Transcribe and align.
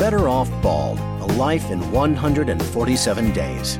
Better 0.00 0.30
Off 0.30 0.50
Bald 0.62 0.98
A 0.98 1.26
Life 1.34 1.70
in 1.70 1.92
147 1.92 3.32
Days. 3.34 3.78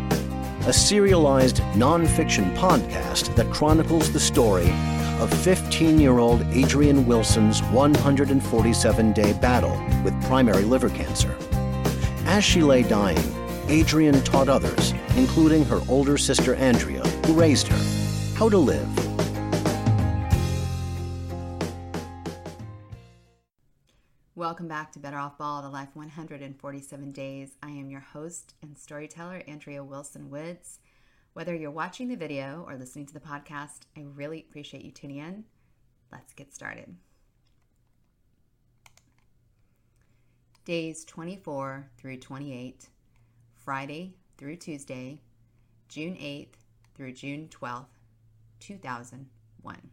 A 0.66 0.72
serialized 0.72 1.62
nonfiction 1.72 2.54
podcast 2.56 3.34
that 3.36 3.50
chronicles 3.50 4.12
the 4.12 4.20
story 4.20 4.70
of 5.18 5.32
15 5.42 5.98
year 5.98 6.18
old 6.18 6.42
Adrian 6.52 7.06
Wilson's 7.06 7.62
147 7.62 9.12
day 9.14 9.32
battle 9.32 9.82
with 10.04 10.22
primary 10.24 10.64
liver 10.64 10.90
cancer. 10.90 11.34
As 12.26 12.44
she 12.44 12.60
lay 12.60 12.82
dying, 12.82 13.34
Adrian 13.68 14.20
taught 14.20 14.50
others, 14.50 14.92
including 15.16 15.64
her 15.64 15.80
older 15.88 16.18
sister 16.18 16.54
Andrea, 16.54 17.02
who 17.24 17.32
raised 17.32 17.66
her, 17.66 18.36
how 18.36 18.50
to 18.50 18.58
live. 18.58 19.09
Welcome 24.50 24.66
back 24.66 24.90
to 24.92 24.98
Better 24.98 25.16
Off 25.16 25.38
Bald, 25.38 25.64
a 25.64 25.68
life 25.68 25.90
147 25.94 27.12
days. 27.12 27.52
I 27.62 27.70
am 27.70 27.88
your 27.88 28.00
host 28.00 28.54
and 28.62 28.76
storyteller, 28.76 29.44
Andrea 29.46 29.84
Wilson 29.84 30.28
Woods. 30.28 30.80
Whether 31.34 31.54
you're 31.54 31.70
watching 31.70 32.08
the 32.08 32.16
video 32.16 32.64
or 32.66 32.74
listening 32.74 33.06
to 33.06 33.14
the 33.14 33.20
podcast, 33.20 33.82
I 33.96 34.06
really 34.12 34.40
appreciate 34.40 34.84
you 34.84 34.90
tuning 34.90 35.18
in. 35.18 35.44
Let's 36.10 36.32
get 36.32 36.52
started. 36.52 36.96
Days 40.64 41.04
24 41.04 41.88
through 41.96 42.16
28, 42.16 42.88
Friday 43.54 44.16
through 44.36 44.56
Tuesday, 44.56 45.20
June 45.88 46.16
8th 46.16 46.54
through 46.96 47.12
June 47.12 47.48
12th, 47.52 47.86
2001. 48.58 49.90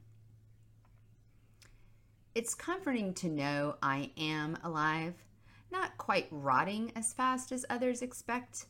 It's 2.38 2.54
comforting 2.54 3.16
to 3.16 3.30
know 3.30 3.78
I 3.81 4.12
am 4.16 4.59
alive, 4.64 5.16
not 5.72 5.98
quite 5.98 6.28
rotting 6.30 6.92
as 6.95 7.12
fast 7.12 7.52
as 7.52 7.66
others 7.67 8.03
expect. 8.03 8.67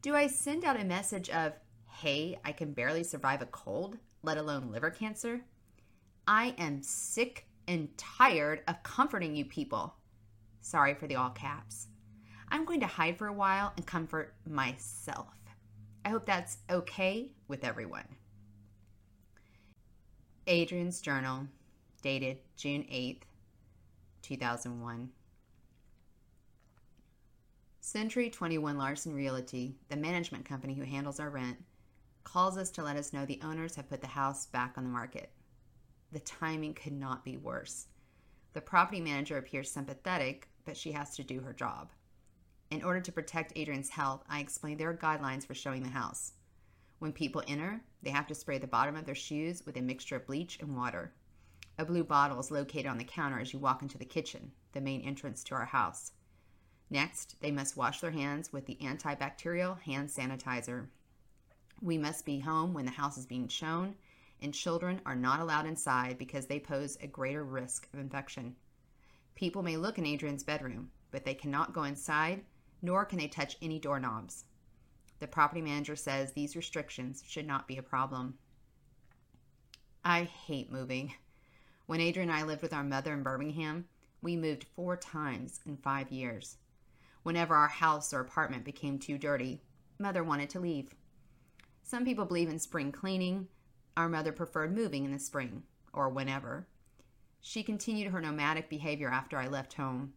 Do 0.00 0.14
I 0.14 0.28
send 0.28 0.64
out 0.64 0.78
a 0.78 0.84
message 0.84 1.28
of, 1.28 1.54
hey, 1.88 2.38
I 2.44 2.52
can 2.52 2.72
barely 2.72 3.02
survive 3.02 3.42
a 3.42 3.46
cold, 3.46 3.98
let 4.22 4.38
alone 4.38 4.70
liver 4.70 4.90
cancer? 4.90 5.40
I 6.28 6.54
am 6.56 6.84
sick 6.84 7.48
and 7.66 7.88
tired 7.98 8.62
of 8.68 8.84
comforting 8.84 9.34
you 9.34 9.44
people. 9.44 9.96
Sorry 10.60 10.94
for 10.94 11.08
the 11.08 11.16
all 11.16 11.30
caps. 11.30 11.88
I'm 12.48 12.64
going 12.64 12.78
to 12.78 12.86
hide 12.86 13.18
for 13.18 13.26
a 13.26 13.32
while 13.32 13.72
and 13.76 13.84
comfort 13.84 14.36
myself. 14.48 15.34
I 16.04 16.10
hope 16.10 16.26
that's 16.26 16.58
okay 16.70 17.32
with 17.48 17.64
everyone. 17.64 18.06
Adrian's 20.46 21.00
Journal, 21.00 21.48
dated 22.04 22.36
June 22.54 22.82
8th, 22.82 23.22
2001. 24.20 25.08
Century 27.80 28.28
21 28.28 28.76
Larson 28.76 29.14
Realty, 29.14 29.78
the 29.88 29.96
management 29.96 30.44
company 30.44 30.74
who 30.74 30.84
handles 30.84 31.18
our 31.18 31.30
rent, 31.30 31.56
calls 32.22 32.58
us 32.58 32.70
to 32.72 32.82
let 32.82 32.98
us 32.98 33.14
know 33.14 33.24
the 33.24 33.40
owners 33.42 33.74
have 33.76 33.88
put 33.88 34.02
the 34.02 34.06
house 34.06 34.44
back 34.44 34.74
on 34.76 34.84
the 34.84 34.90
market. 34.90 35.30
The 36.12 36.18
timing 36.20 36.74
could 36.74 36.92
not 36.92 37.24
be 37.24 37.38
worse. 37.38 37.86
The 38.52 38.60
property 38.60 39.00
manager 39.00 39.38
appears 39.38 39.70
sympathetic, 39.70 40.50
but 40.66 40.76
she 40.76 40.92
has 40.92 41.16
to 41.16 41.24
do 41.24 41.40
her 41.40 41.54
job. 41.54 41.88
In 42.70 42.84
order 42.84 43.00
to 43.00 43.12
protect 43.12 43.56
Adrian's 43.56 43.88
health, 43.88 44.24
I 44.28 44.40
explained 44.40 44.78
there 44.78 44.90
are 44.90 44.94
guidelines 44.94 45.46
for 45.46 45.54
showing 45.54 45.82
the 45.82 45.88
house. 45.88 46.32
When 46.98 47.12
people 47.12 47.42
enter, 47.48 47.80
they 48.02 48.10
have 48.10 48.26
to 48.26 48.34
spray 48.34 48.58
the 48.58 48.66
bottom 48.66 48.94
of 48.94 49.06
their 49.06 49.14
shoes 49.14 49.64
with 49.64 49.78
a 49.78 49.80
mixture 49.80 50.16
of 50.16 50.26
bleach 50.26 50.58
and 50.60 50.76
water. 50.76 51.14
A 51.76 51.84
blue 51.84 52.04
bottle 52.04 52.38
is 52.38 52.50
located 52.50 52.86
on 52.86 52.98
the 52.98 53.04
counter 53.04 53.40
as 53.40 53.52
you 53.52 53.58
walk 53.58 53.82
into 53.82 53.98
the 53.98 54.04
kitchen, 54.04 54.52
the 54.72 54.80
main 54.80 55.00
entrance 55.00 55.42
to 55.44 55.54
our 55.54 55.64
house. 55.64 56.12
Next, 56.88 57.34
they 57.40 57.50
must 57.50 57.76
wash 57.76 58.00
their 58.00 58.12
hands 58.12 58.52
with 58.52 58.66
the 58.66 58.78
antibacterial 58.80 59.80
hand 59.80 60.08
sanitizer. 60.08 60.86
We 61.82 61.98
must 61.98 62.24
be 62.24 62.38
home 62.38 62.74
when 62.74 62.84
the 62.84 62.92
house 62.92 63.18
is 63.18 63.26
being 63.26 63.48
shown, 63.48 63.96
and 64.40 64.54
children 64.54 65.00
are 65.04 65.16
not 65.16 65.40
allowed 65.40 65.66
inside 65.66 66.18
because 66.18 66.46
they 66.46 66.60
pose 66.60 66.96
a 67.00 67.08
greater 67.08 67.44
risk 67.44 67.88
of 67.92 67.98
infection. 67.98 68.54
People 69.34 69.64
may 69.64 69.76
look 69.76 69.98
in 69.98 70.06
Adrian's 70.06 70.44
bedroom, 70.44 70.90
but 71.10 71.24
they 71.24 71.34
cannot 71.34 71.72
go 71.72 71.82
inside, 71.82 72.44
nor 72.82 73.04
can 73.04 73.18
they 73.18 73.26
touch 73.26 73.56
any 73.60 73.80
doorknobs. 73.80 74.44
The 75.18 75.26
property 75.26 75.62
manager 75.62 75.96
says 75.96 76.32
these 76.32 76.54
restrictions 76.54 77.24
should 77.26 77.46
not 77.46 77.66
be 77.66 77.78
a 77.78 77.82
problem. 77.82 78.38
I 80.04 80.24
hate 80.24 80.70
moving. 80.70 81.14
When 81.86 82.00
Adrian 82.00 82.30
and 82.30 82.38
I 82.38 82.44
lived 82.44 82.62
with 82.62 82.72
our 82.72 82.82
mother 82.82 83.12
in 83.12 83.22
Birmingham, 83.22 83.86
we 84.22 84.36
moved 84.36 84.64
four 84.74 84.96
times 84.96 85.60
in 85.66 85.76
five 85.76 86.10
years. 86.10 86.56
Whenever 87.22 87.54
our 87.54 87.68
house 87.68 88.14
or 88.14 88.20
apartment 88.20 88.64
became 88.64 88.98
too 88.98 89.18
dirty, 89.18 89.60
mother 89.98 90.24
wanted 90.24 90.48
to 90.50 90.60
leave. 90.60 90.94
Some 91.82 92.06
people 92.06 92.24
believe 92.24 92.48
in 92.48 92.58
spring 92.58 92.90
cleaning. 92.90 93.48
Our 93.96 94.08
mother 94.08 94.32
preferred 94.32 94.74
moving 94.74 95.04
in 95.04 95.12
the 95.12 95.18
spring, 95.18 95.62
or 95.92 96.08
whenever. 96.08 96.66
She 97.42 97.62
continued 97.62 98.12
her 98.12 98.20
nomadic 98.20 98.70
behavior 98.70 99.10
after 99.10 99.36
I 99.36 99.46
left 99.46 99.74
home. 99.74 100.14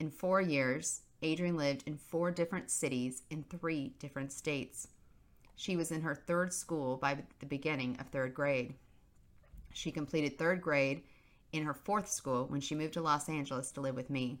In 0.00 0.10
four 0.10 0.40
years, 0.40 1.02
Adrian 1.22 1.56
lived 1.56 1.84
in 1.86 1.96
four 1.96 2.32
different 2.32 2.70
cities 2.70 3.22
in 3.30 3.44
three 3.44 3.94
different 4.00 4.32
states. 4.32 4.88
She 5.54 5.76
was 5.76 5.92
in 5.92 6.02
her 6.02 6.14
third 6.14 6.52
school 6.52 6.96
by 6.96 7.18
the 7.38 7.46
beginning 7.46 7.96
of 8.00 8.08
third 8.08 8.34
grade. 8.34 8.74
She 9.72 9.92
completed 9.92 10.38
third 10.38 10.60
grade 10.60 11.02
in 11.52 11.64
her 11.64 11.74
fourth 11.74 12.08
school 12.08 12.46
when 12.46 12.60
she 12.60 12.74
moved 12.74 12.94
to 12.94 13.00
Los 13.00 13.28
Angeles 13.28 13.70
to 13.72 13.80
live 13.80 13.94
with 13.94 14.10
me. 14.10 14.40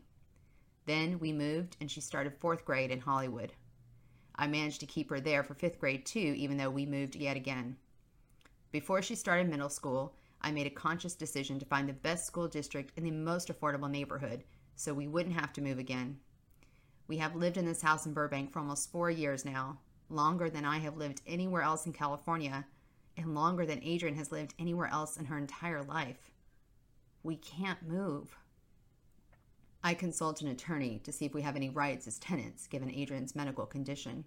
Then 0.86 1.18
we 1.18 1.32
moved 1.32 1.76
and 1.80 1.90
she 1.90 2.00
started 2.00 2.34
fourth 2.34 2.64
grade 2.64 2.90
in 2.90 3.00
Hollywood. 3.00 3.52
I 4.34 4.46
managed 4.46 4.80
to 4.80 4.86
keep 4.86 5.10
her 5.10 5.20
there 5.20 5.42
for 5.42 5.54
fifth 5.54 5.78
grade 5.78 6.06
too, 6.06 6.34
even 6.36 6.56
though 6.56 6.70
we 6.70 6.86
moved 6.86 7.16
yet 7.16 7.36
again. 7.36 7.76
Before 8.70 9.02
she 9.02 9.14
started 9.14 9.48
middle 9.48 9.68
school, 9.68 10.14
I 10.40 10.52
made 10.52 10.66
a 10.66 10.70
conscious 10.70 11.14
decision 11.14 11.58
to 11.58 11.66
find 11.66 11.88
the 11.88 11.92
best 11.92 12.26
school 12.26 12.46
district 12.46 12.92
in 12.96 13.04
the 13.04 13.10
most 13.10 13.48
affordable 13.48 13.90
neighborhood 13.90 14.44
so 14.76 14.94
we 14.94 15.08
wouldn't 15.08 15.34
have 15.34 15.52
to 15.54 15.60
move 15.60 15.78
again. 15.78 16.20
We 17.08 17.18
have 17.18 17.34
lived 17.34 17.56
in 17.56 17.64
this 17.66 17.82
house 17.82 18.06
in 18.06 18.12
Burbank 18.12 18.52
for 18.52 18.60
almost 18.60 18.92
four 18.92 19.10
years 19.10 19.44
now, 19.44 19.80
longer 20.08 20.48
than 20.48 20.64
I 20.64 20.78
have 20.78 20.96
lived 20.96 21.22
anywhere 21.26 21.62
else 21.62 21.86
in 21.86 21.92
California, 21.92 22.66
and 23.18 23.34
longer 23.34 23.66
than 23.66 23.82
Adrian 23.82 24.16
has 24.16 24.32
lived 24.32 24.54
anywhere 24.58 24.86
else 24.86 25.16
in 25.16 25.26
her 25.26 25.36
entire 25.36 25.82
life. 25.82 26.30
We 27.22 27.36
can't 27.36 27.86
move. 27.86 28.36
I 29.82 29.94
consult 29.94 30.42
an 30.42 30.48
attorney 30.48 31.00
to 31.04 31.12
see 31.12 31.24
if 31.24 31.34
we 31.34 31.42
have 31.42 31.56
any 31.56 31.68
rights 31.68 32.06
as 32.06 32.18
tenants 32.18 32.66
given 32.66 32.90
Adrian's 32.90 33.36
medical 33.36 33.66
condition. 33.66 34.24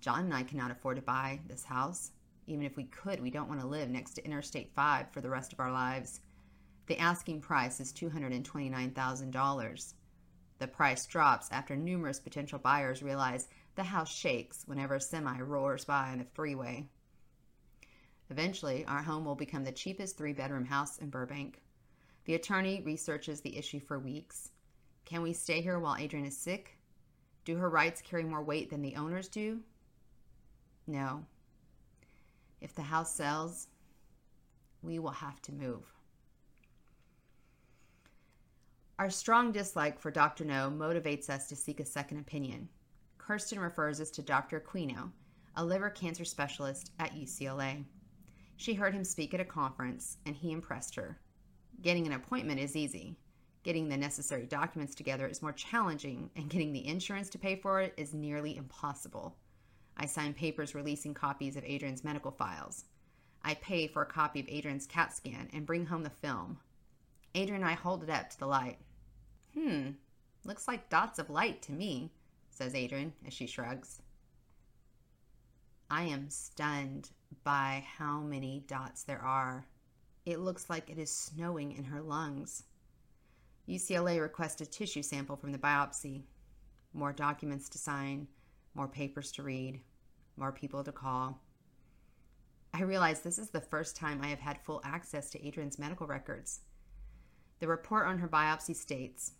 John 0.00 0.24
and 0.24 0.34
I 0.34 0.42
cannot 0.42 0.70
afford 0.70 0.96
to 0.96 1.02
buy 1.02 1.40
this 1.46 1.64
house. 1.64 2.12
Even 2.46 2.64
if 2.64 2.76
we 2.76 2.84
could, 2.84 3.20
we 3.20 3.30
don't 3.30 3.48
want 3.48 3.60
to 3.60 3.66
live 3.66 3.90
next 3.90 4.14
to 4.14 4.24
Interstate 4.24 4.72
5 4.74 5.12
for 5.12 5.20
the 5.20 5.30
rest 5.30 5.52
of 5.52 5.60
our 5.60 5.70
lives. 5.70 6.20
The 6.86 6.98
asking 6.98 7.42
price 7.42 7.80
is 7.80 7.92
$229,000. 7.92 9.94
The 10.58 10.66
price 10.66 11.06
drops 11.06 11.48
after 11.50 11.76
numerous 11.76 12.18
potential 12.18 12.58
buyers 12.58 13.02
realize 13.02 13.48
the 13.76 13.84
house 13.84 14.12
shakes 14.12 14.64
whenever 14.66 14.96
a 14.96 15.00
semi 15.00 15.38
roars 15.40 15.84
by 15.84 16.10
on 16.10 16.18
the 16.18 16.26
freeway. 16.34 16.88
Eventually, 18.30 18.84
our 18.86 19.02
home 19.02 19.24
will 19.24 19.34
become 19.34 19.64
the 19.64 19.72
cheapest 19.72 20.16
three 20.16 20.32
bedroom 20.32 20.64
house 20.64 20.98
in 20.98 21.10
Burbank. 21.10 21.60
The 22.24 22.34
attorney 22.34 22.80
researches 22.84 23.40
the 23.40 23.56
issue 23.56 23.80
for 23.80 23.98
weeks. 23.98 24.50
Can 25.04 25.22
we 25.22 25.32
stay 25.32 25.60
here 25.60 25.80
while 25.80 25.96
Adrian 25.96 26.26
is 26.26 26.36
sick? 26.36 26.78
Do 27.44 27.56
her 27.56 27.68
rights 27.68 28.00
carry 28.00 28.22
more 28.22 28.42
weight 28.42 28.70
than 28.70 28.82
the 28.82 28.94
owners 28.94 29.28
do? 29.28 29.60
No. 30.86 31.24
If 32.60 32.74
the 32.74 32.82
house 32.82 33.12
sells, 33.12 33.66
we 34.82 34.98
will 35.00 35.10
have 35.10 35.42
to 35.42 35.52
move. 35.52 35.92
Our 38.98 39.10
strong 39.10 39.50
dislike 39.50 39.98
for 39.98 40.10
Dr. 40.10 40.44
No 40.44 40.70
motivates 40.70 41.30
us 41.30 41.48
to 41.48 41.56
seek 41.56 41.80
a 41.80 41.86
second 41.86 42.18
opinion. 42.18 42.68
Kirsten 43.18 43.58
refers 43.58 44.00
us 44.00 44.10
to 44.10 44.22
Dr. 44.22 44.60
Aquino, 44.60 45.10
a 45.56 45.64
liver 45.64 45.90
cancer 45.90 46.24
specialist 46.24 46.92
at 46.98 47.14
UCLA. 47.14 47.84
She 48.60 48.74
heard 48.74 48.92
him 48.92 49.04
speak 49.04 49.32
at 49.32 49.40
a 49.40 49.44
conference 49.46 50.18
and 50.26 50.36
he 50.36 50.52
impressed 50.52 50.94
her. 50.96 51.18
Getting 51.80 52.06
an 52.06 52.12
appointment 52.12 52.60
is 52.60 52.76
easy. 52.76 53.16
Getting 53.62 53.88
the 53.88 53.96
necessary 53.96 54.44
documents 54.44 54.94
together 54.94 55.26
is 55.26 55.40
more 55.40 55.54
challenging, 55.54 56.28
and 56.36 56.50
getting 56.50 56.74
the 56.74 56.86
insurance 56.86 57.30
to 57.30 57.38
pay 57.38 57.56
for 57.56 57.80
it 57.80 57.94
is 57.96 58.12
nearly 58.12 58.58
impossible. 58.58 59.34
I 59.96 60.04
sign 60.04 60.34
papers 60.34 60.74
releasing 60.74 61.14
copies 61.14 61.56
of 61.56 61.64
Adrian's 61.64 62.04
medical 62.04 62.32
files. 62.32 62.84
I 63.42 63.54
pay 63.54 63.86
for 63.86 64.02
a 64.02 64.06
copy 64.06 64.40
of 64.40 64.48
Adrian's 64.50 64.86
CAT 64.86 65.16
scan 65.16 65.48
and 65.54 65.64
bring 65.64 65.86
home 65.86 66.02
the 66.02 66.10
film. 66.10 66.58
Adrian 67.34 67.62
and 67.62 67.70
I 67.70 67.72
hold 67.72 68.02
it 68.02 68.10
up 68.10 68.28
to 68.28 68.38
the 68.38 68.46
light. 68.46 68.76
Hmm, 69.54 69.92
looks 70.44 70.68
like 70.68 70.90
dots 70.90 71.18
of 71.18 71.30
light 71.30 71.62
to 71.62 71.72
me, 71.72 72.12
says 72.50 72.74
Adrian 72.74 73.14
as 73.26 73.32
she 73.32 73.46
shrugs. 73.46 74.02
I 75.90 76.04
am 76.04 76.30
stunned 76.30 77.10
by 77.42 77.84
how 77.98 78.20
many 78.20 78.62
dots 78.68 79.02
there 79.02 79.20
are. 79.20 79.66
It 80.24 80.38
looks 80.38 80.70
like 80.70 80.88
it 80.88 80.98
is 80.98 81.10
snowing 81.10 81.72
in 81.72 81.84
her 81.84 82.00
lungs. 82.00 82.62
UCLA 83.68 84.20
requests 84.20 84.60
a 84.60 84.66
tissue 84.66 85.02
sample 85.02 85.36
from 85.36 85.50
the 85.52 85.58
biopsy. 85.58 86.22
more 86.92 87.12
documents 87.12 87.68
to 87.68 87.78
sign, 87.78 88.26
more 88.74 88.88
papers 88.88 89.30
to 89.32 89.42
read, 89.42 89.80
more 90.36 90.52
people 90.52 90.82
to 90.82 90.92
call. 90.92 91.40
I 92.74 92.82
realize 92.82 93.20
this 93.20 93.38
is 93.38 93.50
the 93.50 93.60
first 93.60 93.96
time 93.96 94.20
I 94.22 94.28
have 94.28 94.40
had 94.40 94.60
full 94.60 94.80
access 94.84 95.30
to 95.30 95.46
Adrian's 95.46 95.78
medical 95.78 96.06
records. 96.06 96.60
The 97.58 97.68
report 97.68 98.06
on 98.06 98.18
her 98.18 98.28
biopsy 98.28 98.74
states 98.74 99.32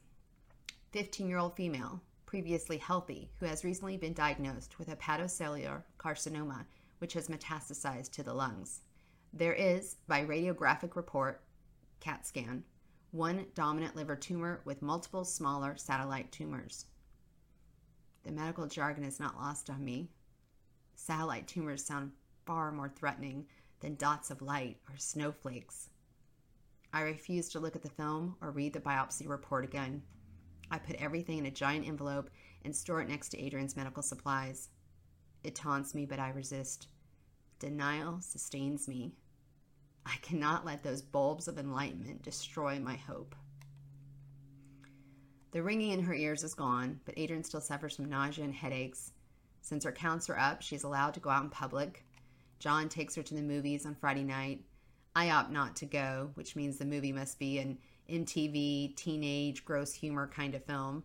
15 0.93 1.29
year 1.29 1.39
old 1.39 1.57
female, 1.57 2.03
previously 2.31 2.79
healthy, 2.79 3.29
who 3.41 3.47
has 3.47 3.65
recently 3.65 3.97
been 3.97 4.13
diagnosed 4.13 4.79
with 4.79 4.89
hepatocellular 4.89 5.83
carcinoma, 5.99 6.65
which 6.99 7.15
has 7.15 7.27
metastasized 7.27 8.13
to 8.13 8.23
the 8.23 8.33
lungs. 8.33 8.83
There 9.33 9.53
is, 9.53 9.97
by 10.07 10.25
radiographic 10.25 10.95
report, 10.95 11.43
CAT 11.99 12.25
scan, 12.25 12.63
one 13.11 13.47
dominant 13.57 13.97
liver 13.97 14.15
tumor 14.15 14.61
with 14.65 14.81
multiple 14.81 15.25
smaller 15.25 15.77
satellite 15.77 16.31
tumors. 16.31 16.87
The 18.23 18.31
medical 18.31 18.69
jargon 18.69 19.03
is 19.03 19.19
not 19.19 19.37
lost 19.37 19.69
on 19.69 19.85
me. 19.85 20.13
Satellite 20.95 21.49
tumors 21.49 21.85
sound 21.85 22.13
far 22.47 22.71
more 22.71 22.89
threatening 22.89 23.47
than 23.81 23.97
dots 23.97 24.31
of 24.31 24.41
light 24.41 24.77
or 24.89 24.95
snowflakes. 24.99 25.89
I 26.93 27.01
refuse 27.01 27.49
to 27.49 27.59
look 27.59 27.75
at 27.75 27.83
the 27.83 27.89
film 27.89 28.37
or 28.41 28.53
read 28.53 28.73
the 28.73 28.79
biopsy 28.79 29.29
report 29.29 29.65
again. 29.65 30.05
I 30.71 30.79
put 30.79 30.97
everything 30.97 31.39
in 31.39 31.47
a 31.47 31.51
giant 31.51 31.87
envelope 31.87 32.31
and 32.65 32.75
store 32.75 33.01
it 33.01 33.09
next 33.09 33.31
to 33.31 33.41
Adrian's 33.41 33.77
medical 33.77 34.03
supplies. 34.03 34.69
It 35.43 35.55
taunts 35.55 35.95
me, 35.95 36.07
but 36.07 36.19
I 36.19 36.31
resist. 36.31 36.89
Denial 37.59 38.21
sustains 38.21 38.87
me. 38.87 39.15
I 40.07 40.17
cannot 40.23 40.65
let 40.65 40.83
those 40.83 41.03
bulbs 41.03 41.49
of 41.49 41.59
enlightenment 41.59 42.23
destroy 42.23 42.79
my 42.79 42.97
hope. 42.97 43.35
The 45.53 45.63
ringing 45.63 45.91
in 45.91 46.05
her 46.05 46.15
ears 46.15 46.45
is 46.45 46.55
gone, 46.55 47.01
but 47.05 47.19
Adrian 47.19 47.43
still 47.43 47.61
suffers 47.61 47.97
from 47.97 48.05
nausea 48.05 48.45
and 48.45 48.55
headaches. 48.55 49.13
Since 49.63 49.85
her 49.85 49.93
counts 49.93 50.31
are 50.31 50.39
up, 50.39 50.63
she's 50.63 50.85
allowed 50.85 51.15
to 51.15 51.21
go 51.21 51.31
out 51.31 51.45
in 51.45 51.51
public. 51.51 52.05
John 52.61 52.89
takes 52.89 53.15
her 53.17 53.23
to 53.23 53.35
the 53.35 53.43
movies 53.43 53.85
on 53.85 53.95
Friday 53.95 54.23
night. 54.23 54.65
I 55.17 55.31
opt 55.31 55.51
not 55.51 55.77
to 55.77 55.87
go, 55.87 56.31
which 56.35 56.55
means 56.55 56.79
the 56.79 56.85
movie 56.85 57.13
must 57.13 57.39
be 57.39 57.59
an 57.59 57.79
MTV, 58.11 58.97
teenage, 58.97 59.65
gross 59.65 59.95
humor 59.95 60.27
kind 60.27 60.55
of 60.55 60.65
film. 60.65 61.05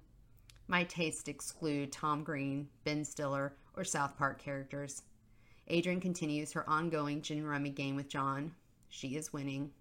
My 0.67 0.83
tastes 0.83 1.27
exclude 1.27 1.91
Tom 1.91 2.23
Green, 2.23 2.67
Ben 2.83 3.05
Stiller, 3.05 3.53
or 3.75 3.83
South 3.83 4.17
Park 4.17 4.41
characters. 4.41 5.03
Adrian 5.67 5.99
continues 5.99 6.51
her 6.53 6.69
ongoing 6.69 7.21
gin 7.21 7.45
rummy 7.45 7.69
game 7.69 7.95
with 7.95 8.09
John. 8.09 8.53
She 8.89 9.15
is 9.15 9.33
winning. 9.33 9.71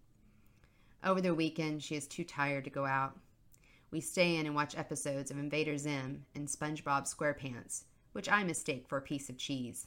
Over 1.02 1.20
the 1.20 1.34
weekend, 1.34 1.82
she 1.82 1.96
is 1.96 2.06
too 2.06 2.24
tired 2.24 2.64
to 2.64 2.70
go 2.70 2.84
out. 2.84 3.16
We 3.90 4.00
stay 4.00 4.36
in 4.36 4.46
and 4.46 4.54
watch 4.54 4.76
episodes 4.76 5.30
of 5.30 5.38
Invader 5.38 5.78
Zim 5.78 6.24
and 6.34 6.48
SpongeBob 6.48 7.04
SquarePants, 7.04 7.84
which 8.12 8.30
I 8.30 8.42
mistake 8.42 8.86
for 8.88 8.98
a 8.98 9.02
piece 9.02 9.28
of 9.28 9.38
cheese. 9.38 9.86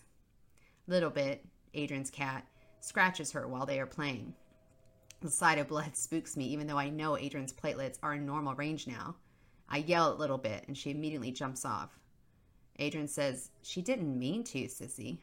Little 0.88 1.10
Bit, 1.10 1.46
Adrian's 1.74 2.10
cat, 2.10 2.46
scratches 2.80 3.32
her 3.32 3.48
while 3.48 3.66
they 3.66 3.80
are 3.80 3.86
playing. 3.86 4.34
The 5.22 5.32
sight 5.32 5.58
of 5.58 5.68
blood 5.68 5.96
spooks 5.96 6.38
me, 6.38 6.46
even 6.46 6.68
though 6.68 6.78
I 6.78 6.90
know 6.90 7.18
Adrian's 7.18 7.54
platelets 7.54 7.98
are 8.04 8.14
in 8.14 8.26
normal 8.26 8.56
range 8.56 8.88
now. 8.88 9.16
I 9.70 9.78
yell 9.78 10.14
a 10.14 10.16
Little 10.16 10.38
Bit, 10.38 10.66
and 10.68 10.78
she 10.78 10.92
immediately 10.92 11.32
jumps 11.32 11.66
off. 11.66 12.00
Adrian 12.80 13.08
says, 13.08 13.50
She 13.62 13.82
didn't 13.82 14.18
mean 14.18 14.44
to, 14.46 14.66
sissy. 14.66 15.18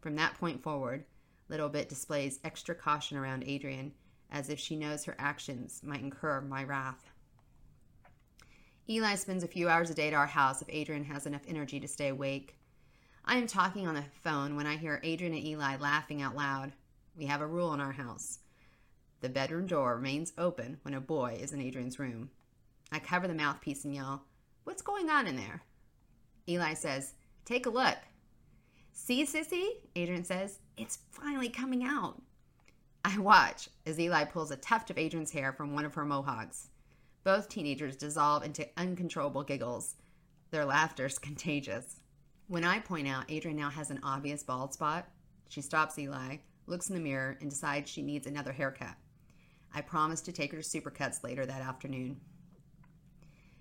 From 0.00 0.16
that 0.16 0.38
point 0.38 0.62
forward, 0.62 1.04
Little 1.48 1.68
Bit 1.68 1.88
displays 1.88 2.40
extra 2.44 2.74
caution 2.74 3.16
around 3.16 3.44
Adrian, 3.46 3.92
as 4.30 4.48
if 4.48 4.58
she 4.58 4.76
knows 4.76 5.04
her 5.04 5.16
actions 5.18 5.80
might 5.82 6.02
incur 6.02 6.40
my 6.40 6.64
wrath. 6.64 7.10
Eli 8.88 9.14
spends 9.14 9.44
a 9.44 9.48
few 9.48 9.68
hours 9.68 9.90
a 9.90 9.94
day 9.94 10.08
at 10.08 10.14
our 10.14 10.26
house 10.26 10.62
if 10.62 10.68
Adrian 10.68 11.04
has 11.04 11.26
enough 11.26 11.42
energy 11.46 11.78
to 11.78 11.88
stay 11.88 12.08
awake. 12.08 12.56
I 13.24 13.36
am 13.36 13.46
talking 13.46 13.86
on 13.86 13.94
the 13.94 14.04
phone 14.24 14.56
when 14.56 14.66
I 14.66 14.76
hear 14.76 15.00
Adrian 15.04 15.34
and 15.34 15.44
Eli 15.44 15.76
laughing 15.76 16.22
out 16.22 16.34
loud. 16.34 16.72
We 17.16 17.26
have 17.26 17.40
a 17.40 17.46
rule 17.46 17.72
in 17.72 17.80
our 17.80 17.92
house. 17.92 18.40
The 19.20 19.28
bedroom 19.28 19.66
door 19.66 19.96
remains 19.96 20.32
open 20.38 20.78
when 20.82 20.94
a 20.94 21.00
boy 21.00 21.38
is 21.40 21.52
in 21.52 21.60
Adrian's 21.60 21.98
room. 21.98 22.30
I 22.90 22.98
cover 22.98 23.28
the 23.28 23.34
mouthpiece 23.34 23.84
and 23.84 23.94
yell, 23.94 24.24
What's 24.64 24.82
going 24.82 25.10
on 25.10 25.26
in 25.26 25.36
there? 25.36 25.62
Eli 26.48 26.74
says, 26.74 27.14
Take 27.44 27.66
a 27.66 27.70
look. 27.70 27.98
See, 28.92 29.24
Sissy? 29.24 29.68
Adrian 29.94 30.24
says, 30.24 30.58
It's 30.76 30.98
finally 31.10 31.48
coming 31.48 31.84
out. 31.84 32.20
I 33.04 33.18
watch 33.18 33.68
as 33.86 33.98
Eli 33.98 34.24
pulls 34.24 34.50
a 34.50 34.56
tuft 34.56 34.90
of 34.90 34.98
Adrian's 34.98 35.32
hair 35.32 35.52
from 35.52 35.74
one 35.74 35.84
of 35.84 35.94
her 35.94 36.04
mohawks. 36.04 36.68
Both 37.22 37.48
teenagers 37.48 37.96
dissolve 37.96 38.44
into 38.44 38.68
uncontrollable 38.76 39.42
giggles. 39.42 39.96
Their 40.50 40.64
laughter 40.64 41.06
is 41.06 41.18
contagious. 41.18 42.00
When 42.48 42.64
I 42.64 42.80
point 42.80 43.06
out 43.06 43.24
Adrian 43.28 43.56
now 43.56 43.70
has 43.70 43.90
an 43.90 44.00
obvious 44.02 44.42
bald 44.42 44.72
spot, 44.72 45.08
she 45.48 45.60
stops 45.60 45.98
Eli, 45.98 46.38
looks 46.66 46.88
in 46.88 46.94
the 46.94 47.00
mirror, 47.00 47.36
and 47.40 47.50
decides 47.50 47.90
she 47.90 48.02
needs 48.02 48.26
another 48.26 48.52
haircut. 48.52 48.96
I 49.74 49.80
promise 49.80 50.20
to 50.22 50.32
take 50.32 50.52
her 50.52 50.62
to 50.62 50.68
Supercuts 50.68 51.22
later 51.22 51.46
that 51.46 51.62
afternoon. 51.62 52.20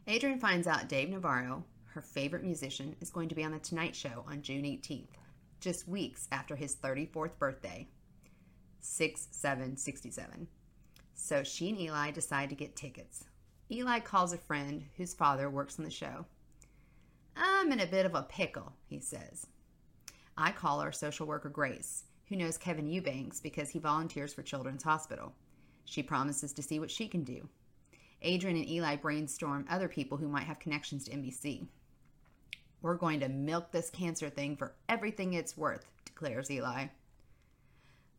Adrian 0.08 0.40
finds 0.40 0.68
out 0.68 0.90
Dave 0.90 1.10
Navarro, 1.10 1.64
her 1.94 2.02
favorite 2.02 2.44
musician, 2.44 2.96
is 3.00 3.12
going 3.12 3.30
to 3.30 3.36
be 3.36 3.44
on 3.44 3.52
The 3.52 3.60
Tonight 3.60 3.96
Show 3.96 4.24
on 4.28 4.42
June 4.42 4.64
18th, 4.64 5.10
just 5.60 5.88
weeks 5.88 6.28
after 6.32 6.56
his 6.56 6.76
34th 6.76 7.38
birthday. 7.38 7.88
6 8.82 9.28
7 9.32 9.78
67. 9.78 10.48
So 11.14 11.44
she 11.44 11.70
and 11.70 11.80
Eli 11.80 12.12
decide 12.12 12.50
to 12.50 12.56
get 12.56 12.76
tickets. 12.76 13.26
Eli 13.70 14.00
calls 14.00 14.34
a 14.34 14.38
friend 14.38 14.86
whose 14.98 15.14
father 15.14 15.50
works 15.50 15.78
on 15.78 15.86
the 15.86 15.92
show. 15.92 16.26
I'm 17.36 17.72
in 17.72 17.82
a 17.82 17.86
bit 17.86 18.06
of 18.06 18.16
a 18.16 18.24
pickle, 18.24 18.74
he 18.88 19.00
says. 19.00 19.46
I 20.38 20.52
call 20.52 20.80
our 20.80 20.92
social 20.92 21.28
worker 21.28 21.50
Grace, 21.50 22.06
who 22.30 22.36
knows 22.36 22.58
Kevin 22.58 22.88
Eubanks 22.88 23.40
because 23.40 23.70
he 23.70 23.80
volunteers 23.80 24.34
for 24.34 24.42
Children's 24.42 24.84
Hospital. 24.84 25.34
She 25.90 26.04
promises 26.04 26.54
to 26.54 26.62
see 26.62 26.80
what 26.80 26.92
she 26.92 27.08
can 27.08 27.24
do. 27.24 27.50
Adrian 28.22 28.58
and 28.58 28.70
Eli 28.70 28.96
brainstorm 28.96 29.66
other 29.68 29.88
people 29.88 30.20
who 30.20 30.28
might 30.28 30.44
have 30.44 30.60
connections 30.60 31.06
to 31.06 31.12
NBC. 31.12 31.66
We're 32.84 32.94
going 32.96 33.22
to 33.22 33.28
milk 33.28 33.72
this 33.72 33.90
cancer 33.90 34.30
thing 34.30 34.56
for 34.56 34.76
everything 34.88 35.34
it's 35.34 35.58
worth, 35.58 35.90
declares 36.06 36.52
Eli. 36.52 36.88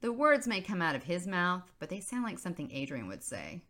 The 0.01 0.13
words 0.13 0.49
may 0.49 0.61
come 0.61 0.83
out 0.83 0.97
of 0.97 1.05
his 1.05 1.29
mouth, 1.29 1.63
but 1.79 1.91
they 1.91 2.01
sound 2.01 2.25
like 2.25 2.41
something 2.41 2.73
Adrian 2.73 3.07
would 3.07 3.23
say. 3.23 3.63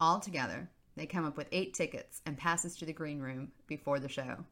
Altogether, 0.00 0.70
they 0.96 1.04
come 1.04 1.26
up 1.26 1.36
with 1.36 1.48
eight 1.52 1.74
tickets 1.74 2.22
and 2.24 2.38
passes 2.38 2.74
to 2.76 2.86
the 2.86 2.94
green 2.94 3.20
room 3.20 3.52
before 3.66 4.00
the 4.00 4.08
show. 4.08 4.46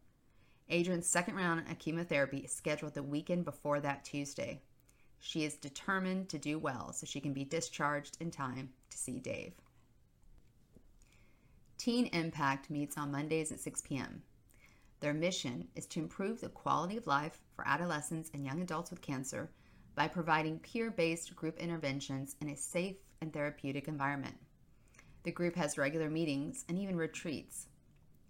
Adrian's 0.68 1.06
second 1.06 1.36
round 1.36 1.60
of 1.70 1.78
chemotherapy 1.78 2.38
is 2.38 2.52
scheduled 2.52 2.92
the 2.92 3.02
weekend 3.02 3.46
before 3.46 3.80
that 3.80 4.04
Tuesday. 4.04 4.60
She 5.20 5.44
is 5.44 5.56
determined 5.56 6.28
to 6.30 6.38
do 6.38 6.58
well 6.58 6.92
so 6.92 7.06
she 7.06 7.20
can 7.20 7.32
be 7.32 7.44
discharged 7.44 8.16
in 8.20 8.30
time 8.30 8.70
to 8.90 8.98
see 8.98 9.18
Dave. 9.18 9.54
Teen 11.76 12.06
Impact 12.06 12.70
meets 12.70 12.98
on 12.98 13.12
Mondays 13.12 13.52
at 13.52 13.60
6 13.60 13.82
p.m. 13.82 14.22
Their 15.00 15.14
mission 15.14 15.68
is 15.76 15.86
to 15.86 16.00
improve 16.00 16.40
the 16.40 16.48
quality 16.48 16.96
of 16.96 17.06
life 17.06 17.40
for 17.54 17.66
adolescents 17.66 18.30
and 18.34 18.44
young 18.44 18.60
adults 18.60 18.90
with 18.90 19.00
cancer 19.00 19.50
by 19.94 20.08
providing 20.08 20.58
peer 20.58 20.90
based 20.90 21.34
group 21.36 21.58
interventions 21.58 22.36
in 22.40 22.48
a 22.48 22.56
safe 22.56 22.96
and 23.20 23.32
therapeutic 23.32 23.88
environment. 23.88 24.36
The 25.22 25.32
group 25.32 25.56
has 25.56 25.78
regular 25.78 26.10
meetings 26.10 26.64
and 26.68 26.78
even 26.78 26.96
retreats. 26.96 27.66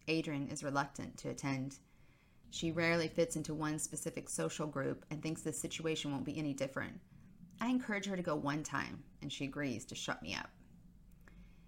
Adrian 0.08 0.48
is 0.48 0.64
reluctant 0.64 1.16
to 1.18 1.28
attend. 1.28 1.78
She 2.50 2.72
rarely 2.72 3.08
fits 3.08 3.36
into 3.36 3.54
one 3.54 3.78
specific 3.78 4.28
social 4.28 4.66
group 4.66 5.04
and 5.10 5.22
thinks 5.22 5.42
the 5.42 5.52
situation 5.52 6.10
won't 6.10 6.24
be 6.24 6.38
any 6.38 6.54
different. 6.54 6.98
I 7.60 7.68
encourage 7.68 8.06
her 8.06 8.16
to 8.16 8.22
go 8.22 8.34
one 8.34 8.62
time, 8.62 9.02
and 9.20 9.32
she 9.32 9.44
agrees 9.44 9.84
to 9.86 9.94
shut 9.94 10.22
me 10.22 10.34
up. 10.34 10.48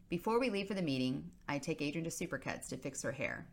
Before 0.08 0.40
we 0.40 0.50
leave 0.50 0.68
for 0.68 0.74
the 0.74 0.82
meeting, 0.82 1.30
I 1.48 1.58
take 1.58 1.82
Adrian 1.82 2.04
to 2.04 2.10
Supercuts 2.10 2.68
to 2.68 2.76
fix 2.76 3.02
her 3.02 3.12
hair. 3.12 3.46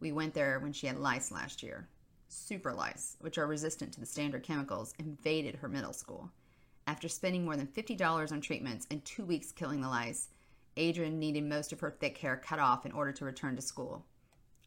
We 0.00 0.12
went 0.12 0.34
there 0.34 0.58
when 0.58 0.72
she 0.72 0.86
had 0.86 0.98
lice 0.98 1.30
last 1.30 1.62
year. 1.62 1.88
Super 2.28 2.72
lice, 2.72 3.16
which 3.20 3.38
are 3.38 3.46
resistant 3.46 3.92
to 3.92 4.00
the 4.00 4.06
standard 4.06 4.42
chemicals, 4.42 4.94
invaded 4.98 5.56
her 5.56 5.68
middle 5.68 5.92
school. 5.92 6.30
After 6.86 7.08
spending 7.08 7.44
more 7.44 7.56
than 7.56 7.68
$50 7.68 8.32
on 8.32 8.40
treatments 8.40 8.86
and 8.90 9.04
two 9.04 9.24
weeks 9.24 9.52
killing 9.52 9.80
the 9.80 9.88
lice, 9.88 10.28
Adrian 10.76 11.18
needed 11.18 11.44
most 11.44 11.72
of 11.72 11.80
her 11.80 11.90
thick 11.90 12.18
hair 12.18 12.36
cut 12.36 12.58
off 12.58 12.86
in 12.86 12.92
order 12.92 13.12
to 13.12 13.24
return 13.24 13.54
to 13.56 13.62
school. 13.62 14.04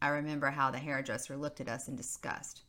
I 0.02 0.10
remember 0.10 0.52
how 0.52 0.72
the 0.72 0.80
hairdresser 0.80 1.38
looked 1.38 1.62
at 1.62 1.70
us 1.70 1.88
in 1.88 1.96
disgust. 1.96 2.64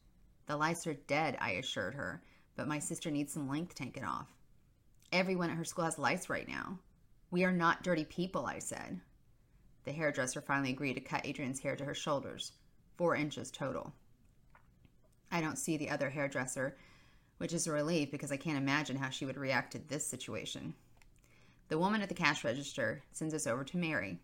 The 0.46 0.56
lice 0.56 0.86
are 0.86 0.94
dead, 0.94 1.36
I 1.40 1.52
assured 1.52 1.94
her, 1.94 2.22
but 2.56 2.68
my 2.68 2.78
sister 2.78 3.10
needs 3.10 3.32
some 3.32 3.48
length 3.48 3.74
taken 3.74 4.04
off. 4.04 4.28
Everyone 5.12 5.50
at 5.50 5.56
her 5.56 5.64
school 5.64 5.84
has 5.84 5.98
lice 5.98 6.28
right 6.28 6.48
now. 6.48 6.78
We 7.30 7.44
are 7.44 7.52
not 7.52 7.82
dirty 7.82 8.04
people, 8.04 8.46
I 8.46 8.58
said. 8.60 9.00
The 9.84 9.92
hairdresser 9.92 10.40
finally 10.40 10.70
agreed 10.70 10.94
to 10.94 11.00
cut 11.00 11.26
Adrian's 11.26 11.60
hair 11.60 11.76
to 11.76 11.84
her 11.84 11.94
shoulders, 11.94 12.52
four 12.96 13.14
inches 13.14 13.50
total. 13.50 13.92
I 15.30 15.40
don't 15.40 15.58
see 15.58 15.76
the 15.76 15.90
other 15.90 16.10
hairdresser, 16.10 16.76
which 17.38 17.52
is 17.52 17.66
a 17.66 17.72
relief 17.72 18.10
because 18.10 18.32
I 18.32 18.36
can't 18.36 18.58
imagine 18.58 18.96
how 18.96 19.10
she 19.10 19.26
would 19.26 19.36
react 19.36 19.72
to 19.72 19.78
this 19.78 20.06
situation. 20.06 20.74
The 21.68 21.78
woman 21.78 22.02
at 22.02 22.08
the 22.08 22.14
cash 22.14 22.44
register 22.44 23.02
sends 23.12 23.34
us 23.34 23.46
over 23.46 23.64
to 23.64 23.76
Mary. 23.76 24.20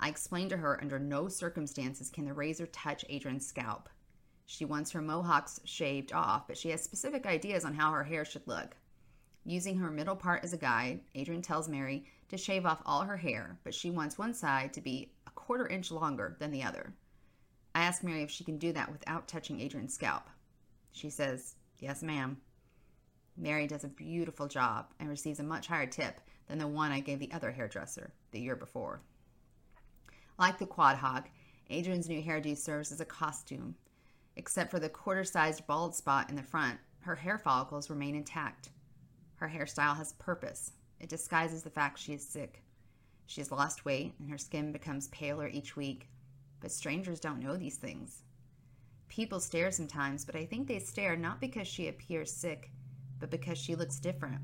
I 0.00 0.08
explained 0.08 0.50
to 0.50 0.56
her 0.56 0.80
under 0.80 0.98
no 0.98 1.28
circumstances 1.28 2.10
can 2.10 2.24
the 2.24 2.32
razor 2.32 2.66
touch 2.66 3.04
Adrian's 3.08 3.46
scalp. 3.46 3.88
She 4.46 4.64
wants 4.64 4.92
her 4.92 5.02
mohawks 5.02 5.60
shaved 5.64 6.12
off, 6.12 6.46
but 6.46 6.56
she 6.56 6.70
has 6.70 6.82
specific 6.82 7.26
ideas 7.26 7.64
on 7.64 7.74
how 7.74 7.92
her 7.92 8.04
hair 8.04 8.24
should 8.24 8.46
look. 8.46 8.76
Using 9.44 9.78
her 9.78 9.90
middle 9.90 10.16
part 10.16 10.44
as 10.44 10.52
a 10.52 10.58
guide, 10.58 11.00
Adrian 11.14 11.42
tells 11.42 11.68
Mary 11.68 12.06
to 12.28 12.36
shave 12.36 12.64
off 12.64 12.82
all 12.86 13.02
her 13.02 13.16
hair, 13.16 13.58
but 13.64 13.74
she 13.74 13.90
wants 13.90 14.18
one 14.18 14.34
side 14.34 14.72
to 14.74 14.80
be 14.80 15.12
a 15.26 15.30
quarter 15.30 15.66
inch 15.66 15.90
longer 15.90 16.36
than 16.38 16.50
the 16.50 16.62
other. 16.62 16.94
I 17.74 17.82
ask 17.82 18.02
Mary 18.02 18.22
if 18.22 18.30
she 18.30 18.44
can 18.44 18.58
do 18.58 18.72
that 18.72 18.90
without 18.90 19.28
touching 19.28 19.60
Adrian's 19.60 19.94
scalp. 19.94 20.24
She 20.92 21.10
says, 21.10 21.54
Yes, 21.78 22.02
ma'am. 22.02 22.38
Mary 23.36 23.66
does 23.66 23.84
a 23.84 23.88
beautiful 23.88 24.48
job 24.48 24.86
and 24.98 25.08
receives 25.08 25.40
a 25.40 25.44
much 25.44 25.66
higher 25.66 25.86
tip 25.86 26.20
than 26.48 26.58
the 26.58 26.66
one 26.66 26.90
I 26.90 27.00
gave 27.00 27.18
the 27.18 27.32
other 27.32 27.52
hairdresser 27.52 28.12
the 28.32 28.40
year 28.40 28.56
before. 28.56 29.00
Like 30.38 30.58
the 30.58 30.66
quad 30.66 30.96
hog, 30.96 31.24
Adrian's 31.68 32.08
new 32.08 32.22
hairdo 32.22 32.56
serves 32.56 32.92
as 32.92 33.00
a 33.00 33.04
costume. 33.04 33.74
Except 34.36 34.70
for 34.70 34.78
the 34.78 34.88
quarter 34.88 35.24
sized 35.24 35.66
bald 35.66 35.96
spot 35.96 36.30
in 36.30 36.36
the 36.36 36.44
front, 36.44 36.78
her 37.00 37.16
hair 37.16 37.38
follicles 37.38 37.90
remain 37.90 38.14
intact. 38.14 38.70
Her 39.36 39.48
hairstyle 39.48 39.96
has 39.96 40.12
purpose. 40.12 40.72
It 41.00 41.08
disguises 41.08 41.64
the 41.64 41.70
fact 41.70 41.98
she 41.98 42.12
is 42.14 42.24
sick. 42.24 42.62
She 43.26 43.40
has 43.40 43.50
lost 43.50 43.84
weight 43.84 44.14
and 44.20 44.30
her 44.30 44.38
skin 44.38 44.70
becomes 44.70 45.08
paler 45.08 45.48
each 45.48 45.76
week. 45.76 46.08
But 46.60 46.70
strangers 46.70 47.18
don't 47.18 47.42
know 47.42 47.56
these 47.56 47.76
things. 47.76 48.22
People 49.08 49.40
stare 49.40 49.72
sometimes, 49.72 50.24
but 50.24 50.36
I 50.36 50.44
think 50.44 50.68
they 50.68 50.78
stare 50.78 51.16
not 51.16 51.40
because 51.40 51.66
she 51.66 51.88
appears 51.88 52.32
sick, 52.32 52.70
but 53.18 53.30
because 53.30 53.58
she 53.58 53.74
looks 53.74 53.98
different. 53.98 54.40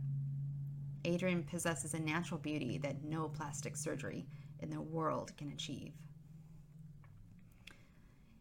Adrian 1.05 1.45
possesses 1.45 1.95
a 1.95 2.01
natural 2.01 2.41
beauty 2.41 2.79
that 2.79 3.05
no 3.05 3.29
plastic 3.29 3.77
surgery 3.77 4.27
in 4.65 4.71
the 4.71 4.81
world 4.81 5.37
can 5.37 5.51
achieve. 5.51 5.93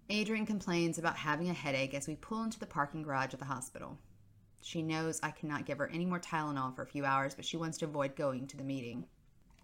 Adrian 0.10 0.46
complains 0.46 0.98
about 0.98 1.16
having 1.16 1.50
a 1.50 1.54
headache 1.54 1.94
as 1.94 2.08
we 2.08 2.16
pull 2.16 2.44
into 2.44 2.60
the 2.60 2.66
parking 2.66 3.04
garage 3.04 3.34
of 3.34 3.40
the 3.40 3.46
hospital. 3.46 3.98
She 4.62 4.82
knows 4.82 5.20
I 5.22 5.32
cannot 5.32 5.66
give 5.66 5.78
her 5.78 5.88
any 5.88 6.06
more 6.06 6.20
Tylenol 6.20 6.76
for 6.76 6.84
a 6.84 6.88
few 6.88 7.04
hours, 7.06 7.36
but 7.36 7.46
she 7.46 7.58
wants 7.58 7.78
to 7.80 7.86
avoid 7.86 8.16
going 8.16 8.48
to 8.48 8.58
the 8.58 8.64
meeting. 8.64 9.06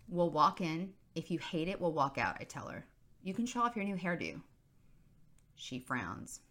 We'll 0.07 0.29
walk 0.29 0.61
in. 0.61 0.93
If 1.15 1.31
you 1.31 1.39
hate 1.39 1.67
it, 1.67 1.79
we'll 1.79 1.93
walk 1.93 2.17
out, 2.17 2.37
I 2.39 2.43
tell 2.43 2.67
her. 2.67 2.85
You 3.23 3.33
can 3.33 3.45
show 3.45 3.61
off 3.61 3.75
your 3.75 3.85
new 3.85 3.95
hairdo. 3.95 4.41
She 5.55 5.79
frowns. 5.79 6.41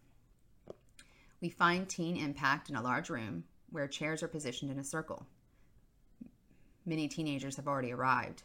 We 1.41 1.49
find 1.49 1.87
Teen 1.87 2.17
Impact 2.17 2.69
in 2.69 2.75
a 2.75 2.81
large 2.81 3.09
room 3.09 3.43
where 3.69 3.87
chairs 3.87 4.23
are 4.23 4.27
positioned 4.27 4.71
in 4.71 4.79
a 4.79 4.83
circle. 4.83 5.25
Many 6.85 7.07
teenagers 7.07 7.55
have 7.55 7.67
already 7.67 7.91
arrived. 7.91 8.43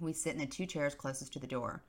We 0.00 0.12
sit 0.12 0.34
in 0.34 0.40
the 0.40 0.46
two 0.46 0.66
chairs 0.66 0.94
closest 0.94 1.32
to 1.34 1.38
the 1.38 1.46
door. 1.46 1.82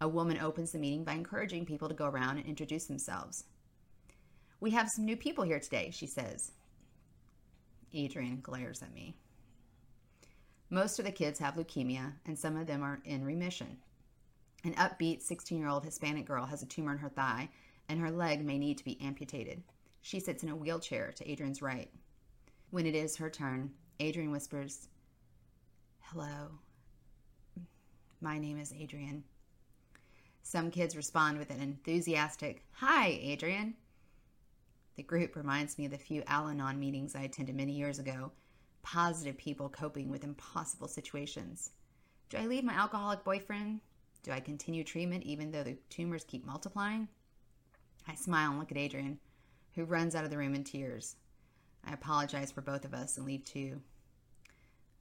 A 0.00 0.08
woman 0.08 0.38
opens 0.38 0.72
the 0.72 0.78
meeting 0.78 1.04
by 1.04 1.12
encouraging 1.12 1.66
people 1.66 1.88
to 1.88 1.94
go 1.94 2.06
around 2.06 2.38
and 2.38 2.46
introduce 2.46 2.86
themselves. 2.86 3.44
We 4.60 4.70
have 4.70 4.88
some 4.88 5.04
new 5.04 5.16
people 5.16 5.44
here 5.44 5.60
today, 5.60 5.90
she 5.92 6.06
says. 6.06 6.52
Adrian 7.92 8.40
glares 8.40 8.82
at 8.82 8.94
me. 8.94 9.16
Most 10.70 10.98
of 10.98 11.04
the 11.04 11.12
kids 11.12 11.38
have 11.40 11.54
leukemia, 11.54 12.12
and 12.24 12.38
some 12.38 12.56
of 12.56 12.66
them 12.66 12.82
are 12.82 13.00
in 13.04 13.24
remission. 13.24 13.78
An 14.62 14.74
upbeat 14.74 15.22
16 15.22 15.58
year 15.58 15.68
old 15.68 15.84
Hispanic 15.84 16.26
girl 16.26 16.46
has 16.46 16.62
a 16.62 16.66
tumor 16.66 16.92
in 16.92 16.98
her 16.98 17.08
thigh, 17.08 17.48
and 17.88 17.98
her 17.98 18.10
leg 18.10 18.44
may 18.44 18.58
need 18.58 18.78
to 18.78 18.84
be 18.84 19.00
amputated. 19.00 19.62
She 20.02 20.20
sits 20.20 20.42
in 20.42 20.48
a 20.48 20.56
wheelchair 20.56 21.12
to 21.16 21.30
Adrian's 21.30 21.60
right. 21.60 21.90
When 22.70 22.86
it 22.86 22.94
is 22.94 23.16
her 23.16 23.28
turn, 23.28 23.72
Adrian 23.98 24.30
whispers, 24.30 24.88
Hello. 26.00 26.50
My 28.22 28.38
name 28.38 28.58
is 28.58 28.74
Adrian. 28.78 29.24
Some 30.42 30.70
kids 30.70 30.94
respond 30.94 31.38
with 31.38 31.48
an 31.48 31.62
enthusiastic, 31.62 32.62
Hi, 32.72 33.06
Adrian. 33.08 33.76
The 34.96 35.02
group 35.02 35.36
reminds 35.36 35.78
me 35.78 35.86
of 35.86 35.92
the 35.92 35.96
few 35.96 36.22
Al 36.26 36.48
Anon 36.48 36.78
meetings 36.78 37.14
I 37.14 37.22
attended 37.22 37.56
many 37.56 37.72
years 37.72 37.98
ago. 37.98 38.32
Positive 38.82 39.38
people 39.38 39.70
coping 39.70 40.10
with 40.10 40.22
impossible 40.22 40.86
situations. 40.86 41.70
Do 42.28 42.36
I 42.36 42.46
leave 42.46 42.62
my 42.62 42.74
alcoholic 42.74 43.24
boyfriend? 43.24 43.80
Do 44.22 44.32
I 44.32 44.40
continue 44.40 44.84
treatment 44.84 45.24
even 45.24 45.50
though 45.50 45.64
the 45.64 45.78
tumors 45.88 46.24
keep 46.24 46.44
multiplying? 46.44 47.08
I 48.06 48.16
smile 48.16 48.50
and 48.50 48.58
look 48.58 48.70
at 48.70 48.76
Adrian, 48.76 49.18
who 49.74 49.84
runs 49.84 50.14
out 50.14 50.24
of 50.24 50.30
the 50.30 50.36
room 50.36 50.54
in 50.54 50.64
tears. 50.64 51.16
I 51.86 51.94
apologize 51.94 52.52
for 52.52 52.60
both 52.60 52.84
of 52.84 52.92
us 52.92 53.16
and 53.16 53.24
leave 53.24 53.46
too. 53.46 53.80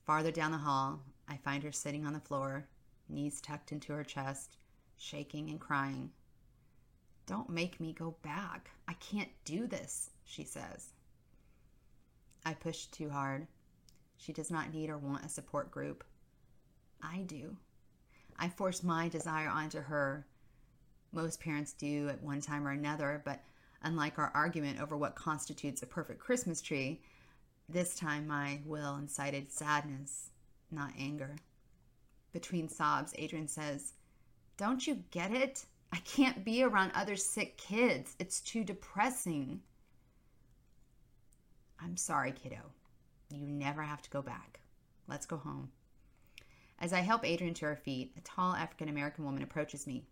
Farther 0.06 0.32
down 0.32 0.52
the 0.52 0.58
hall, 0.58 1.02
I 1.28 1.36
find 1.36 1.64
her 1.64 1.74
sitting 1.74 2.06
on 2.06 2.14
the 2.14 2.22
floor, 2.22 2.70
knees 3.10 3.42
tucked 3.42 3.72
into 3.72 3.94
her 3.94 4.04
chest, 4.04 4.58
shaking 4.98 5.50
and 5.50 5.60
crying. 5.60 6.12
Don't 7.26 7.50
make 7.50 7.80
me 7.80 7.94
go 7.94 8.16
back. 8.24 8.72
I 8.88 8.94
can't 8.94 9.30
do 9.46 9.68
this, 9.68 10.10
she 10.26 10.44
says. 10.44 10.94
I 12.46 12.54
push 12.54 12.86
too 12.86 13.10
hard. 13.10 13.48
She 14.18 14.34
does 14.34 14.50
not 14.50 14.74
need 14.74 14.90
or 14.90 14.98
want 14.98 15.26
a 15.26 15.30
support 15.30 15.72
group. 15.72 16.04
I 17.02 17.20
do. 17.28 17.56
I 18.38 18.50
force 18.50 18.84
my 18.84 19.10
desire 19.10 19.50
onto 19.50 19.80
her. 19.80 20.26
Most 21.12 21.40
parents 21.40 21.74
do 21.74 22.10
at 22.10 22.22
one 22.24 22.42
time 22.42 22.68
or 22.68 22.72
another, 22.72 23.22
but 23.26 23.42
unlike 23.84 24.18
our 24.18 24.32
argument 24.34 24.82
over 24.82 24.98
what 24.98 25.16
constitutes 25.16 25.82
a 25.84 25.88
perfect 25.88 26.20
Christmas 26.20 26.62
tree, 26.62 27.02
this 27.68 27.96
time 27.96 28.28
my 28.28 28.60
will 28.66 28.96
incited 28.96 29.52
sadness, 29.52 30.30
not 30.72 30.92
anger. 30.98 31.36
Between 32.32 32.70
sobs, 32.70 33.14
Adrian 33.18 33.48
says, 33.48 33.94
Don't 34.58 34.86
you 34.86 35.04
get 35.12 35.32
it? 35.32 35.66
I 35.92 35.98
can't 35.98 36.46
be 36.46 36.64
around 36.64 36.92
other 36.94 37.16
sick 37.16 37.58
kids. 37.58 38.16
It's 38.20 38.42
too 38.42 38.64
depressing. 38.64 39.62
I'm 41.82 41.98
sorry, 41.98 42.32
kiddo. 42.32 42.72
You 43.32 43.48
never 43.48 43.82
have 43.82 44.02
to 44.04 44.10
go 44.10 44.22
back. 44.22 44.60
Let's 45.08 45.26
go 45.26 45.38
home. 45.38 45.72
As 46.80 46.94
I 46.94 47.00
help 47.00 47.26
Adrian 47.26 47.54
to 47.56 47.66
her 47.66 47.76
feet, 47.76 48.14
a 48.18 48.22
tall 48.22 48.54
African 48.54 48.90
American 48.90 49.26
woman 49.26 49.44
approaches 49.44 49.88
me. 49.88 50.06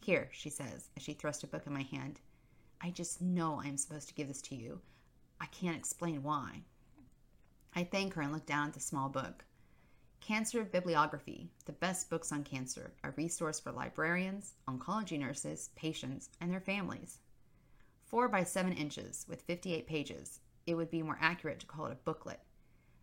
Here, 0.00 0.28
she 0.32 0.50
says, 0.50 0.90
as 0.96 1.02
she 1.02 1.12
thrusts 1.12 1.44
a 1.44 1.48
book 1.48 1.66
in 1.66 1.72
my 1.72 1.82
hand. 1.82 2.20
I 2.80 2.90
just 2.90 3.20
know 3.20 3.60
I'm 3.60 3.76
supposed 3.76 4.08
to 4.08 4.14
give 4.14 4.28
this 4.28 4.40
to 4.42 4.54
you. 4.54 4.80
I 5.40 5.46
can't 5.46 5.76
explain 5.76 6.22
why. 6.22 6.62
I 7.74 7.84
thank 7.84 8.14
her 8.14 8.22
and 8.22 8.32
look 8.32 8.46
down 8.46 8.68
at 8.68 8.74
the 8.74 8.80
small 8.80 9.08
book. 9.08 9.44
Cancer 10.20 10.64
Bibliography, 10.64 11.50
the 11.64 11.72
best 11.72 12.10
books 12.10 12.32
on 12.32 12.44
cancer, 12.44 12.92
a 13.02 13.12
resource 13.12 13.58
for 13.58 13.72
librarians, 13.72 14.54
oncology 14.68 15.18
nurses, 15.18 15.70
patients, 15.74 16.28
and 16.40 16.52
their 16.52 16.60
families. 16.60 17.20
Four 18.04 18.28
by 18.28 18.44
seven 18.44 18.72
inches 18.72 19.24
with 19.28 19.42
58 19.42 19.86
pages, 19.86 20.40
it 20.66 20.74
would 20.74 20.90
be 20.90 21.02
more 21.02 21.18
accurate 21.20 21.60
to 21.60 21.66
call 21.66 21.86
it 21.86 21.92
a 21.92 22.04
booklet. 22.04 22.40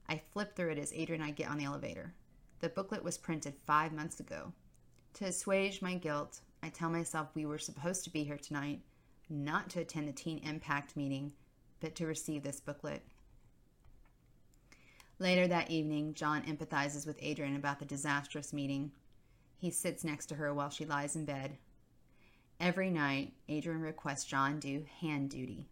I 0.07 0.22
flip 0.31 0.55
through 0.55 0.72
it 0.72 0.77
as 0.77 0.93
Adrian 0.93 1.22
and 1.22 1.31
I 1.31 1.34
get 1.34 1.50
on 1.50 1.57
the 1.57 1.65
elevator. 1.65 2.13
The 2.60 2.69
booklet 2.69 3.03
was 3.03 3.17
printed 3.17 3.55
five 3.65 3.91
months 3.91 4.19
ago. 4.19 4.53
To 5.15 5.25
assuage 5.25 5.81
my 5.81 5.95
guilt, 5.95 6.41
I 6.62 6.69
tell 6.69 6.89
myself 6.89 7.29
we 7.34 7.45
were 7.45 7.57
supposed 7.57 8.03
to 8.03 8.10
be 8.10 8.24
here 8.24 8.38
tonight, 8.38 8.81
not 9.29 9.69
to 9.72 9.81
attend 9.81 10.07
the 10.07 10.13
Teen 10.13 10.39
Impact 10.39 10.95
meeting, 10.95 11.34
but 11.79 11.95
to 11.95 12.05
receive 12.05 12.43
this 12.43 12.60
booklet. 12.60 13.03
Later 15.17 15.48
that 15.48 15.72
evening, 15.72 16.13
John 16.13 16.43
empathizes 16.43 17.07
with 17.07 17.17
Adrian 17.22 17.55
about 17.55 17.79
the 17.79 17.86
disastrous 17.86 18.51
meeting. 18.51 18.91
He 19.57 19.72
sits 19.72 20.03
next 20.03 20.25
to 20.27 20.36
her 20.36 20.53
while 20.53 20.69
she 20.69 20.86
lies 20.86 21.15
in 21.15 21.24
bed. 21.24 21.57
Every 22.60 22.89
night, 22.89 23.34
Adrian 23.48 23.81
requests 23.81 24.25
John 24.25 24.60
do 24.60 24.86
hand 25.00 25.29
duty. 25.29 25.67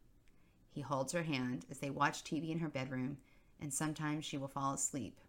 He 0.72 0.82
holds 0.82 1.12
her 1.12 1.24
hand 1.24 1.66
as 1.70 1.80
they 1.80 1.90
watch 1.90 2.24
TV 2.24 2.52
in 2.52 2.60
her 2.60 2.70
bedroom, 2.70 3.18
and 3.60 3.74
sometimes 3.74 4.24
she 4.24 4.38
will 4.38 4.48
fall 4.48 4.74
asleep. 4.74 5.20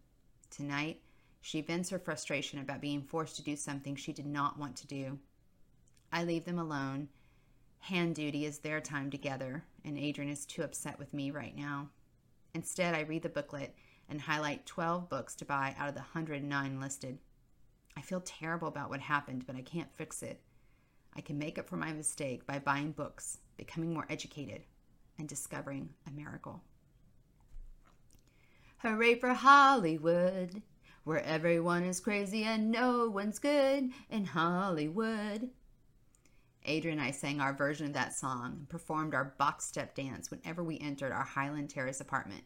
Tonight, 0.49 1.01
she 1.41 1.61
vents 1.61 1.91
her 1.91 1.99
frustration 1.99 2.61
about 2.61 2.81
being 2.81 3.03
forced 3.03 3.37
to 3.37 3.43
do 3.43 3.57
something 3.57 3.97
she 3.97 4.13
did 4.13 4.27
not 4.27 4.59
want 4.59 4.77
to 4.77 4.87
do. 4.87 5.19
I 6.13 6.23
leave 6.23 6.45
them 6.45 6.59
alone. 6.59 7.09
Hand 7.81 8.15
duty 8.15 8.47
is 8.47 8.59
their 8.59 8.81
time 8.81 9.11
together, 9.11 9.65
and 9.85 9.99
Adrian 9.99 10.31
is 10.31 10.47
too 10.47 10.63
upset 10.63 10.99
with 10.99 11.13
me 11.13 11.33
right 11.33 11.57
now. 11.57 11.91
Instead, 12.55 12.95
I 12.95 13.01
read 13.01 13.23
the 13.23 13.29
booklet 13.29 13.75
and 14.09 14.21
highlight 14.21 14.67
12 14.67 15.09
books 15.09 15.35
to 15.37 15.45
buy 15.45 15.75
out 15.79 15.89
of 15.89 15.95
the 15.95 16.01
109 16.01 16.81
listed. 16.81 17.19
I 17.97 18.01
feel 18.01 18.21
terrible 18.21 18.69
about 18.69 18.91
what 18.91 19.01
happened, 19.01 19.47
but 19.47 19.57
I 19.57 19.63
can't 19.63 19.95
fix 19.97 20.23
it. 20.23 20.41
I 21.17 21.21
can 21.21 21.39
make 21.39 21.59
up 21.59 21.69
for 21.69 21.77
my 21.77 21.93
mistake 21.93 22.47
by 22.47 22.59
buying 22.59 22.93
books, 22.93 23.39
becoming 23.57 23.95
more 23.95 24.07
educated, 24.11 24.63
and 25.19 25.29
discovering 25.29 25.91
a 26.07 26.11
miracle. 26.11 26.63
Hooray 28.79 29.15
for 29.15 29.33
Hollywood, 29.33 30.61
where 31.05 31.23
everyone 31.23 31.85
is 31.85 32.01
crazy 32.01 32.45
and 32.45 32.71
no 32.71 33.09
one's 33.09 33.39
good 33.39 33.91
in 34.11 34.25
Hollywood. 34.25 35.51
Adrian 36.67 36.99
and 36.99 37.07
I 37.07 37.11
sang 37.11 37.41
our 37.41 37.53
version 37.53 37.87
of 37.87 37.93
that 37.93 38.15
song 38.15 38.57
and 38.59 38.69
performed 38.69 39.15
our 39.15 39.35
box 39.39 39.67
step 39.67 39.95
dance 39.95 40.31
whenever 40.31 40.65
we 40.65 40.79
entered 40.79 41.13
our 41.13 41.25
Highland 41.25 41.71
Terrace 41.71 42.01
apartment. 42.01 42.45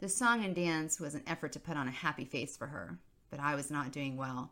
The 0.00 0.08
song 0.08 0.42
and 0.46 0.54
dance 0.54 0.98
was 0.98 1.14
an 1.14 1.24
effort 1.26 1.52
to 1.52 1.60
put 1.60 1.76
on 1.76 1.86
a 1.86 1.90
happy 1.90 2.24
face 2.24 2.56
for 2.56 2.68
her, 2.68 2.98
but 3.28 3.38
I 3.38 3.54
was 3.54 3.70
not 3.70 3.92
doing 3.92 4.16
well. 4.16 4.50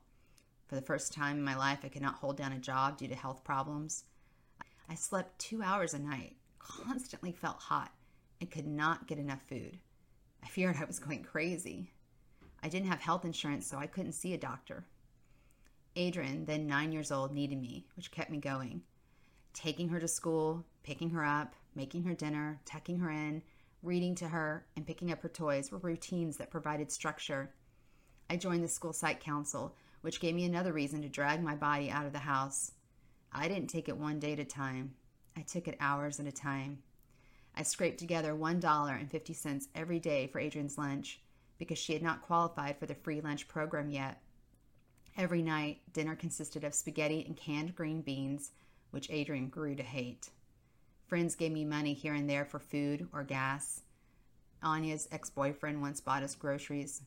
For 0.67 0.75
the 0.75 0.83
first 0.83 1.11
time 1.11 1.39
in 1.39 1.43
my 1.43 1.57
life, 1.57 1.79
I 1.83 1.89
could 1.89 2.03
not 2.03 2.17
hold 2.17 2.37
down 2.37 2.53
a 2.53 2.59
job 2.59 2.99
due 2.99 3.09
to 3.09 3.15
health 3.15 3.45
problems. 3.45 4.05
I 4.91 4.95
slept 4.95 5.39
two 5.39 5.63
hours 5.63 5.95
a 5.95 5.99
night, 5.99 6.37
constantly 6.59 7.33
felt 7.33 7.57
hot, 7.57 7.93
and 8.43 8.51
could 8.51 8.67
not 8.67 9.07
get 9.07 9.17
enough 9.17 9.41
food. 9.49 9.79
I 10.45 10.49
feared 10.49 10.77
I 10.77 10.85
was 10.85 10.99
going 10.99 11.23
crazy. 11.23 11.93
I 12.63 12.69
didn't 12.69 12.89
have 12.89 13.01
health 13.01 13.25
insurance, 13.25 13.67
so 13.67 13.79
I 13.79 13.87
couldn't 13.87 14.13
see 14.13 14.35
a 14.35 14.39
doctor. 14.39 14.85
Adrian, 15.97 16.45
then 16.45 16.67
nine 16.67 16.93
years 16.93 17.11
old, 17.11 17.33
needed 17.33 17.59
me, 17.59 17.87
which 17.97 18.11
kept 18.11 18.31
me 18.31 18.37
going. 18.37 18.83
Taking 19.55 19.89
her 19.89 19.99
to 19.99 20.09
school, 20.09 20.67
picking 20.83 21.09
her 21.09 21.25
up, 21.25 21.55
making 21.75 22.03
her 22.03 22.13
dinner, 22.13 22.61
tucking 22.67 22.99
her 22.99 23.11
in, 23.11 23.43
reading 23.83 24.15
to 24.17 24.29
her, 24.29 24.67
and 24.77 24.87
picking 24.87 25.13
up 25.13 25.23
her 25.23 25.29
toys 25.29 25.71
were 25.71 25.79
routines 25.79 26.37
that 26.37 26.51
provided 26.51 26.91
structure. 26.91 27.55
I 28.29 28.37
joined 28.37 28.65
the 28.65 28.69
school 28.69 28.93
site 28.93 29.21
council, 29.21 29.75
which 30.01 30.21
gave 30.21 30.35
me 30.35 30.45
another 30.45 30.73
reason 30.73 31.03
to 31.03 31.09
drag 31.09 31.43
my 31.43 31.55
body 31.55 31.91
out 31.91 32.07
of 32.07 32.13
the 32.13 32.19
house. 32.19 32.73
I 33.33 33.49
didn't 33.49 33.69
take 33.69 33.89
it 33.89 33.97
one 33.97 34.19
day 34.19 34.33
at 34.33 34.39
a 34.39 34.45
time, 34.45 34.95
I 35.37 35.43
took 35.43 35.69
it 35.69 35.77
hours 35.79 36.19
at 36.19 36.27
a 36.27 36.33
time. 36.33 36.83
I 37.55 37.63
scraped 37.63 37.99
together 37.99 38.35
$1.50 38.35 39.69
every 39.75 40.01
day 40.01 40.27
for 40.27 40.41
Adrian's 40.41 40.77
lunch 40.77 41.21
because 41.59 41.79
she 41.79 41.93
had 41.93 42.03
not 42.03 42.23
qualified 42.23 42.79
for 42.79 42.87
the 42.87 42.95
free 42.95 43.21
lunch 43.21 43.47
program 43.47 43.91
yet. 43.91 44.21
Every 45.17 45.43
night, 45.43 45.81
dinner 45.93 46.17
consisted 46.17 46.65
of 46.65 46.75
spaghetti 46.75 47.25
and 47.25 47.37
canned 47.37 47.75
green 47.75 48.03
beans, 48.03 48.51
which 48.91 49.11
Adrian 49.11 49.49
grew 49.49 49.75
to 49.75 49.83
hate. 49.83 50.31
Friends 51.09 51.37
gave 51.37 51.53
me 51.53 51.65
money 51.65 51.95
here 51.95 52.13
and 52.13 52.29
there 52.29 52.45
for 52.45 52.59
food 52.59 53.09
or 53.15 53.25
gas. 53.25 53.81
Anya's 54.63 55.09
ex 55.11 55.31
boyfriend 55.31 55.81
once 55.81 56.03
bought 56.03 56.23
us 56.23 56.35
groceries. 56.35 57.01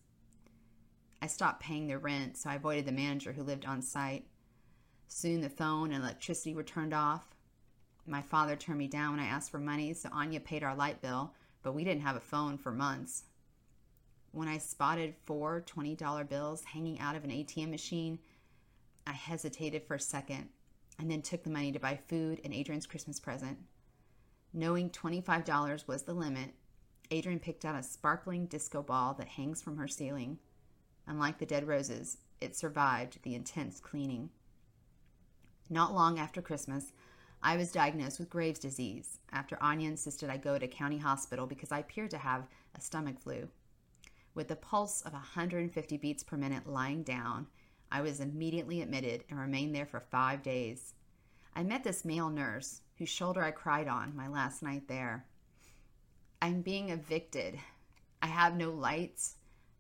I 1.22 1.28
stopped 1.28 1.62
paying 1.62 1.86
the 1.86 2.00
rent, 2.00 2.36
so 2.36 2.50
I 2.50 2.56
avoided 2.56 2.88
the 2.88 2.94
manager 2.94 3.32
who 3.32 3.44
lived 3.44 3.64
on 3.64 3.84
site. 3.84 4.26
Soon 5.08 5.42
the 5.42 5.52
phone 5.52 5.92
and 5.92 6.04
electricity 6.04 6.56
were 6.56 6.64
turned 6.64 6.96
off. 6.96 7.36
My 8.08 8.24
father 8.24 8.56
turned 8.56 8.80
me 8.80 8.88
down 8.88 9.12
when 9.12 9.20
I 9.20 9.28
asked 9.28 9.52
for 9.52 9.60
money, 9.60 9.94
so 9.94 10.10
Anya 10.12 10.40
paid 10.40 10.64
our 10.64 10.76
light 10.76 11.00
bill, 11.00 11.36
but 11.62 11.76
we 11.76 11.84
didn't 11.84 12.02
have 12.02 12.16
a 12.16 12.22
phone 12.22 12.58
for 12.58 12.72
months. 12.72 13.26
When 14.32 14.48
I 14.48 14.58
spotted 14.58 15.14
four 15.26 15.62
$20 15.62 16.28
bills 16.28 16.64
hanging 16.64 17.00
out 17.00 17.16
of 17.16 17.24
an 17.24 17.30
ATM 17.30 17.70
machine, 17.70 18.18
I 19.06 19.12
hesitated 19.12 19.84
for 19.84 19.94
a 19.94 20.00
second 20.00 20.50
and 20.98 21.12
then 21.12 21.22
took 21.22 21.44
the 21.44 21.52
money 21.52 21.72
to 21.72 21.80
buy 21.80 22.00
food 22.08 22.42
and 22.44 22.52
Adrian's 22.52 22.88
Christmas 22.88 23.20
present. 23.20 23.60
Knowing 24.54 24.90
$25 24.90 25.88
was 25.88 26.04
the 26.04 26.14
limit, 26.14 26.54
Adrian 27.10 27.40
picked 27.40 27.66
out 27.66 27.76
a 27.76 27.84
sparkling 27.84 28.46
disco 28.46 28.82
ball 28.82 29.14
that 29.14 29.28
hangs 29.30 29.62
from 29.62 29.78
her 29.78 29.88
ceiling. 29.88 30.40
Unlike 31.08 31.40
the 31.40 31.46
dead 31.46 31.68
roses, 31.68 32.18
it 32.40 32.56
survived 32.56 33.20
the 33.24 33.36
intense 33.36 33.80
cleaning. 33.80 34.30
Not 35.70 35.94
long 35.94 36.20
after 36.20 36.42
Christmas, 36.42 36.92
I 37.42 37.56
was 37.56 37.72
diagnosed 37.72 38.20
with 38.20 38.30
Graves' 38.30 38.60
disease 38.60 39.20
after 39.32 39.58
Anya 39.62 39.90
insisted 39.90 40.30
I 40.30 40.38
go 40.38 40.60
to 40.60 40.68
county 40.68 40.98
hospital 40.98 41.48
because 41.48 41.72
I 41.72 41.80
appeared 41.80 42.12
to 42.12 42.18
have 42.18 42.48
a 42.76 42.82
stomach 42.82 43.20
flu. 43.20 43.48
With 44.34 44.52
a 44.52 44.56
pulse 44.56 45.02
of 45.02 45.14
150 45.14 45.98
beats 45.98 46.24
per 46.24 46.38
minute 46.38 46.68
lying 46.68 47.04
down, 47.04 47.48
I 47.92 48.02
was 48.02 48.20
immediately 48.20 48.82
admitted 48.82 49.24
and 49.30 49.40
remained 49.40 49.74
there 49.76 49.86
for 49.86 50.00
five 50.00 50.44
days. 50.44 50.94
I 51.56 51.64
met 51.64 51.84
this 51.84 52.06
male 52.06 52.30
nurse 52.30 52.82
whose 53.02 53.10
shoulder 53.10 53.42
I 53.44 53.50
cried 53.50 53.88
on 53.88 54.16
my 54.16 54.28
last 54.28 54.62
night 54.62 54.88
there. 54.88 55.26
I'm 56.40 56.62
being 56.62 56.90
evicted. 56.90 57.58
I 58.22 58.28
have 58.28 58.56
no 58.56 58.70
lights, 58.70 59.38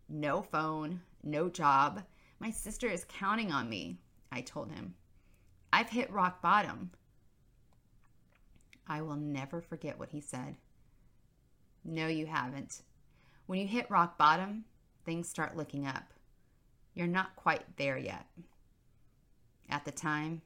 no 0.10 0.42
phone, 0.42 1.02
no 1.22 1.48
job. 1.48 2.02
My 2.40 2.50
sister 2.50 2.88
is 2.88 3.06
counting 3.08 3.52
on 3.52 3.70
me, 3.70 4.00
I 4.32 4.42
told 4.42 4.72
him. 4.72 4.96
I've 5.72 5.92
hit 5.92 6.12
rock 6.12 6.42
bottom. 6.42 6.90
I 8.88 9.04
will 9.04 9.18
never 9.18 9.62
forget 9.62 10.00
what 10.00 10.10
he 10.10 10.20
said. 10.20 10.56
No, 11.86 12.08
you 12.08 12.26
haven't. 12.26 12.82
When 13.46 13.60
you 13.60 13.68
hit 13.68 13.92
rock 13.92 14.18
bottom, 14.18 14.66
things 15.06 15.30
start 15.30 15.56
looking 15.56 15.86
up. 15.86 16.12
You're 16.96 17.06
not 17.06 17.36
quite 17.36 17.78
there 17.78 18.00
yet. 18.00 18.26
At 19.70 19.86
the 19.86 19.92
time, 19.92 20.42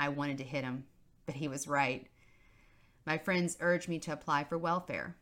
I 0.00 0.08
wanted 0.08 0.38
to 0.38 0.44
hit 0.44 0.64
him, 0.64 0.84
but 1.26 1.34
he 1.34 1.48
was 1.48 1.68
right. 1.68 2.06
My 3.06 3.18
friends 3.18 3.56
urged 3.60 3.88
me 3.88 3.98
to 4.00 4.12
apply 4.12 4.44
for 4.44 4.56
welfare. 4.56 5.16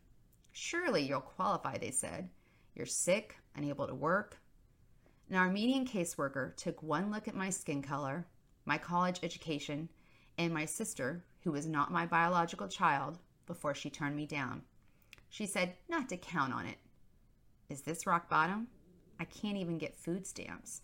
Surely 0.53 1.03
you'll 1.03 1.21
qualify, 1.21 1.79
they 1.79 1.91
said. 1.91 2.29
You're 2.75 2.87
sick, 2.87 3.37
unable 3.57 3.87
to 3.87 3.95
work. 3.95 4.39
An 5.29 5.37
Armenian 5.37 5.87
caseworker 5.87 6.55
took 6.57 6.83
one 6.83 7.11
look 7.11 7.27
at 7.27 7.35
my 7.35 7.51
skin 7.51 7.83
color, 7.83 8.27
my 8.65 8.79
college 8.79 9.21
education, 9.23 9.89
and 10.39 10.53
my 10.53 10.65
sister, 10.65 11.25
who 11.43 11.53
was 11.53 11.67
not 11.67 11.91
my 11.91 12.07
biological 12.07 12.69
child, 12.69 13.19
before 13.47 13.75
she 13.75 13.91
turned 13.91 14.15
me 14.15 14.27
down. 14.27 14.63
She 15.29 15.47
said 15.47 15.75
not 15.89 16.09
to 16.11 16.17
count 16.17 16.53
on 16.53 16.67
it. 16.67 16.79
Is 17.69 17.81
this 17.81 18.07
rock 18.07 18.29
bottom? 18.29 18.69
I 19.19 19.25
can't 19.25 19.57
even 19.57 19.79
get 19.79 19.97
food 19.97 20.27
stamps. 20.27 20.83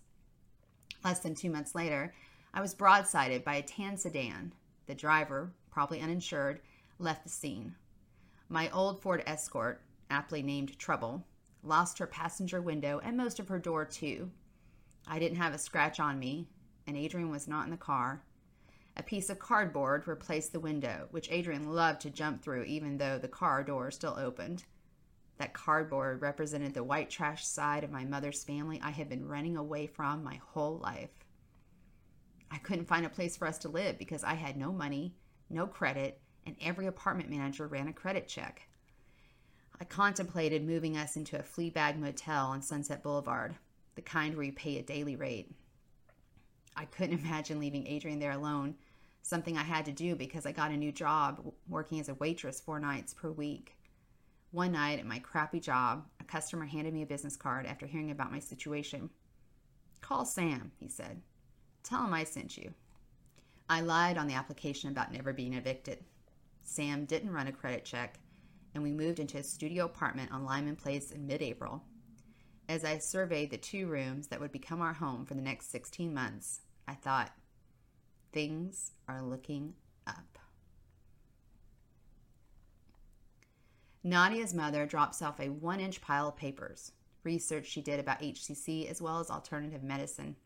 Less 1.05 1.21
than 1.21 1.35
two 1.35 1.51
months 1.51 1.75
later, 1.75 2.15
I 2.55 2.61
was 2.61 2.75
broadsided 2.75 3.45
by 3.45 3.57
a 3.57 3.63
tan 3.63 3.97
sedan. 3.97 4.53
The 4.87 4.95
driver, 4.95 5.53
probably 5.71 6.01
uninsured, 6.01 6.61
left 6.99 7.25
the 7.25 7.31
scene. 7.31 7.75
My 8.49 8.71
old 8.71 9.03
Ford 9.03 9.23
Escort, 9.27 9.83
aptly 10.11 10.43
named 10.43 10.79
Trouble, 10.79 11.27
lost 11.63 11.99
her 11.99 12.07
passenger 12.07 12.61
window 12.61 13.01
and 13.03 13.17
most 13.17 13.39
of 13.39 13.49
her 13.49 13.59
door, 13.59 13.85
too. 13.85 14.31
I 15.07 15.19
didn't 15.19 15.39
have 15.39 15.55
a 15.55 15.59
scratch 15.59 16.01
on 16.01 16.19
me, 16.19 16.49
and 16.87 16.97
Adrian 16.97 17.31
was 17.31 17.49
not 17.49 17.65
in 17.65 17.71
the 17.71 17.77
car. 17.77 18.23
A 18.97 19.03
piece 19.03 19.31
of 19.31 19.39
cardboard 19.39 20.09
replaced 20.09 20.53
the 20.53 20.61
window, 20.61 21.07
which 21.13 21.31
Adrian 21.31 21.73
loved 21.73 22.01
to 22.01 22.11
jump 22.11 22.43
through 22.43 22.65
even 22.65 22.99
though 22.99 23.19
the 23.19 23.29
car 23.29 23.63
door 23.63 23.91
still 23.91 24.17
opened. 24.19 24.65
That 25.39 25.55
cardboard 25.55 26.21
represented 26.21 26.75
the 26.75 26.83
white 26.83 27.09
trash 27.09 27.47
side 27.47 27.85
of 27.85 27.93
my 27.93 28.05
mother's 28.05 28.43
family 28.43 28.81
I 28.83 28.91
had 28.91 29.09
been 29.09 29.29
running 29.29 29.57
away 29.57 29.87
from 29.87 30.25
my 30.25 30.41
whole 30.53 30.79
life. 30.79 31.11
I 32.51 32.59
couldn't 32.59 32.89
find 32.89 33.07
a 33.07 33.11
place 33.11 33.37
for 33.37 33.47
us 33.47 33.59
to 33.59 33.69
live 33.69 33.99
because 33.99 34.25
I 34.25 34.35
had 34.35 34.57
no 34.57 34.73
money, 34.73 35.15
no 35.49 35.67
credit, 35.67 36.21
and 36.49 36.57
every 36.61 36.87
apartment 36.87 37.31
manager 37.31 37.67
ran 37.67 37.89
a 37.89 37.93
credit 37.93 38.27
check. 38.27 38.63
I 39.81 39.85
contemplated 39.85 40.67
moving 40.67 40.97
us 40.97 41.17
into 41.17 41.39
a 41.39 41.43
flea 41.43 41.71
bag 41.71 41.99
motel 41.99 42.47
on 42.47 42.63
Sunset 42.63 43.03
Boulevard, 43.03 43.55
the 43.95 44.03
kind 44.03 44.35
where 44.35 44.45
you 44.45 44.53
pay 44.53 44.79
a 44.79 44.83
daily 44.83 45.15
rate. 45.15 45.53
I 46.75 46.87
couldn't 46.87 47.21
imagine 47.25 47.61
leaving 47.61 47.87
Adrian 47.87 48.19
there 48.19 48.33
alone 48.33 48.75
something 49.21 49.59
I 49.59 49.63
had 49.63 49.85
to 49.85 49.93
do 49.93 50.17
because 50.17 50.47
I 50.47 50.53
got 50.53 50.71
a 50.71 50.77
new 50.77 50.91
job 50.91 51.53
working 51.69 52.01
as 52.01 52.09
a 52.09 52.15
waitress 52.15 52.61
four 52.61 52.81
nights 52.81 53.13
per 53.13 53.31
week. 53.31 53.77
One 54.53 54.73
night 54.73 54.99
at 54.99 55.07
my 55.07 55.19
crappy 55.19 55.61
job, 55.61 56.07
a 56.19 56.25
customer 56.25 56.65
handed 56.65 56.95
me 56.95 57.03
a 57.03 57.07
business 57.07 57.37
card 57.37 57.67
after 57.67 57.87
hearing 57.87 58.11
about 58.11 58.33
my 58.33 58.39
situation. 58.39 59.11
Call 60.01 60.25
Sam, 60.25 60.73
he 60.81 60.89
said. 60.89 61.21
Tell 61.83 62.05
him 62.05 62.15
I 62.15 62.25
sent 62.25 62.57
you. 62.57 62.73
I 63.69 63.83
lied 63.83 64.17
on 64.17 64.27
the 64.27 64.35
application 64.35 64.89
about 64.89 65.13
never 65.13 65.35
being 65.35 65.53
evicted. 65.53 66.03
Sam 66.69 67.07
didn't 67.07 67.33
run 67.33 67.47
a 67.47 67.53
credit 67.53 67.87
check, 67.87 68.21
and 68.75 68.83
we 68.83 68.93
moved 68.93 69.19
into 69.19 69.39
a 69.39 69.43
studio 69.43 69.87
apartment 69.87 70.31
on 70.33 70.45
Lyman 70.45 70.77
Place 70.77 71.11
in 71.11 71.27
mid 71.27 71.41
April. 71.41 71.83
As 72.69 72.85
I 72.85 72.99
surveyed 72.99 73.51
the 73.51 73.57
two 73.57 73.87
rooms 73.87 74.27
that 74.27 74.39
would 74.39 74.53
become 74.53 74.83
our 74.83 74.93
home 74.93 75.25
for 75.25 75.33
the 75.33 75.41
next 75.41 75.71
16 75.71 76.13
months, 76.13 76.61
I 76.87 76.93
thought, 76.93 77.33
Things 78.33 78.93
are 79.09 79.23
looking 79.23 79.73
up. 80.07 80.39
Nadia's 84.05 84.53
mother 84.53 84.85
drops 84.85 85.23
off 85.23 85.41
a 85.41 85.49
one 85.49 85.81
inch 85.81 86.03
pile 86.03 86.29
of 86.29 86.37
papers, 86.37 86.93
research 87.25 87.67
she 87.67 87.81
did 87.81 87.99
about 87.99 88.21
HCC 88.21 88.91
as 88.91 89.01
well 89.01 89.21
as 89.21 89.31
alternative 89.31 89.83
medicine. 89.83 90.37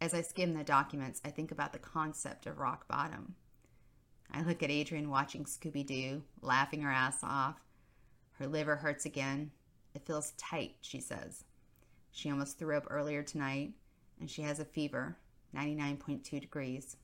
As 0.00 0.14
I 0.14 0.22
skim 0.22 0.54
the 0.54 0.62
documents, 0.62 1.20
I 1.24 1.30
think 1.30 1.50
about 1.50 1.72
the 1.72 1.80
concept 1.80 2.46
of 2.46 2.58
rock 2.58 2.86
bottom. 2.86 3.34
I 4.32 4.42
look 4.42 4.62
at 4.62 4.70
Adrian 4.70 5.10
watching 5.10 5.44
Scooby 5.44 5.84
Doo, 5.84 6.22
laughing 6.40 6.82
her 6.82 6.90
ass 6.90 7.18
off. 7.22 7.56
Her 8.38 8.46
liver 8.46 8.76
hurts 8.76 9.04
again. 9.04 9.50
It 9.94 10.06
feels 10.06 10.32
tight, 10.32 10.76
she 10.80 11.00
says. 11.00 11.44
She 12.12 12.30
almost 12.30 12.58
threw 12.58 12.76
up 12.76 12.86
earlier 12.88 13.22
tonight, 13.22 13.72
and 14.20 14.30
she 14.30 14.42
has 14.42 14.60
a 14.60 14.64
fever, 14.64 15.16
99.2 15.54 16.40
degrees. 16.40 16.96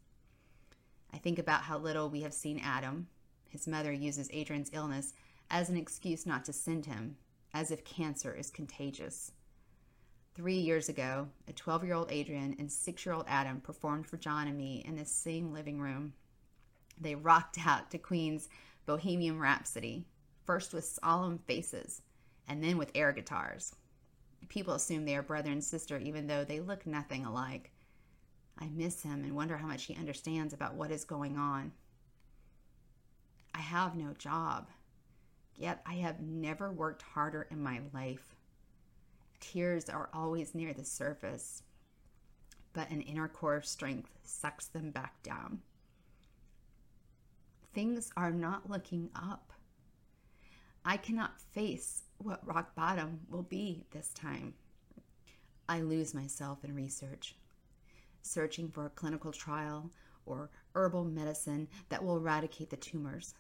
I 1.12 1.18
think 1.18 1.38
about 1.38 1.62
how 1.62 1.78
little 1.78 2.08
we 2.08 2.22
have 2.22 2.34
seen 2.34 2.60
Adam. 2.62 3.08
His 3.48 3.66
mother 3.66 3.92
uses 3.92 4.30
Adrian's 4.32 4.70
illness 4.72 5.14
as 5.50 5.68
an 5.68 5.76
excuse 5.76 6.26
not 6.26 6.44
to 6.44 6.52
send 6.52 6.86
him, 6.86 7.16
as 7.54 7.70
if 7.70 7.84
cancer 7.84 8.34
is 8.34 8.50
contagious. 8.50 9.32
Three 10.34 10.58
years 10.58 10.88
ago, 10.88 11.28
a 11.48 11.52
12 11.52 11.84
year 11.84 11.94
old 11.94 12.12
Adrian 12.12 12.56
and 12.58 12.70
6 12.70 13.06
year 13.06 13.14
old 13.14 13.24
Adam 13.26 13.60
performed 13.60 14.06
for 14.06 14.18
John 14.18 14.48
and 14.48 14.58
me 14.58 14.84
in 14.86 14.96
this 14.96 15.10
same 15.10 15.52
living 15.52 15.80
room. 15.80 16.12
They 16.98 17.14
rocked 17.14 17.58
out 17.66 17.90
to 17.90 17.98
Queen's 17.98 18.48
Bohemian 18.86 19.38
Rhapsody, 19.38 20.06
first 20.44 20.72
with 20.72 20.84
solemn 20.84 21.38
faces, 21.38 22.02
and 22.48 22.62
then 22.62 22.78
with 22.78 22.92
air 22.94 23.12
guitars. 23.12 23.74
People 24.48 24.74
assume 24.74 25.04
they 25.04 25.16
are 25.16 25.22
brother 25.22 25.50
and 25.50 25.62
sister 25.62 25.98
even 25.98 26.26
though 26.26 26.44
they 26.44 26.60
look 26.60 26.86
nothing 26.86 27.24
alike. 27.24 27.72
I 28.58 28.68
miss 28.68 29.02
him 29.02 29.24
and 29.24 29.34
wonder 29.34 29.56
how 29.56 29.66
much 29.66 29.84
he 29.84 29.96
understands 29.96 30.54
about 30.54 30.74
what 30.74 30.90
is 30.90 31.04
going 31.04 31.36
on. 31.36 31.72
I 33.54 33.60
have 33.60 33.96
no 33.96 34.12
job, 34.12 34.68
yet 35.56 35.82
I 35.84 35.94
have 35.94 36.20
never 36.20 36.70
worked 36.70 37.02
harder 37.02 37.46
in 37.50 37.62
my 37.62 37.80
life. 37.92 38.36
Tears 39.40 39.90
are 39.90 40.08
always 40.14 40.54
near 40.54 40.72
the 40.72 40.84
surface, 40.84 41.62
but 42.72 42.90
an 42.90 43.02
inner 43.02 43.28
core 43.28 43.56
of 43.56 43.66
strength 43.66 44.10
sucks 44.22 44.66
them 44.66 44.90
back 44.90 45.22
down. 45.22 45.60
Things 47.76 48.10
are 48.16 48.30
not 48.30 48.70
looking 48.70 49.10
up. 49.14 49.52
I 50.82 50.96
cannot 50.96 51.38
face 51.52 52.04
what 52.16 52.40
rock 52.46 52.74
bottom 52.74 53.20
will 53.28 53.42
be 53.42 53.84
this 53.90 54.08
time. 54.14 54.54
I 55.68 55.82
lose 55.82 56.14
myself 56.14 56.64
in 56.64 56.74
research, 56.74 57.36
searching 58.22 58.70
for 58.70 58.86
a 58.86 58.88
clinical 58.88 59.30
trial 59.30 59.90
or 60.24 60.48
herbal 60.74 61.04
medicine 61.04 61.68
that 61.90 62.02
will 62.02 62.16
eradicate 62.16 62.70
the 62.70 62.78
tumors. 62.78 63.34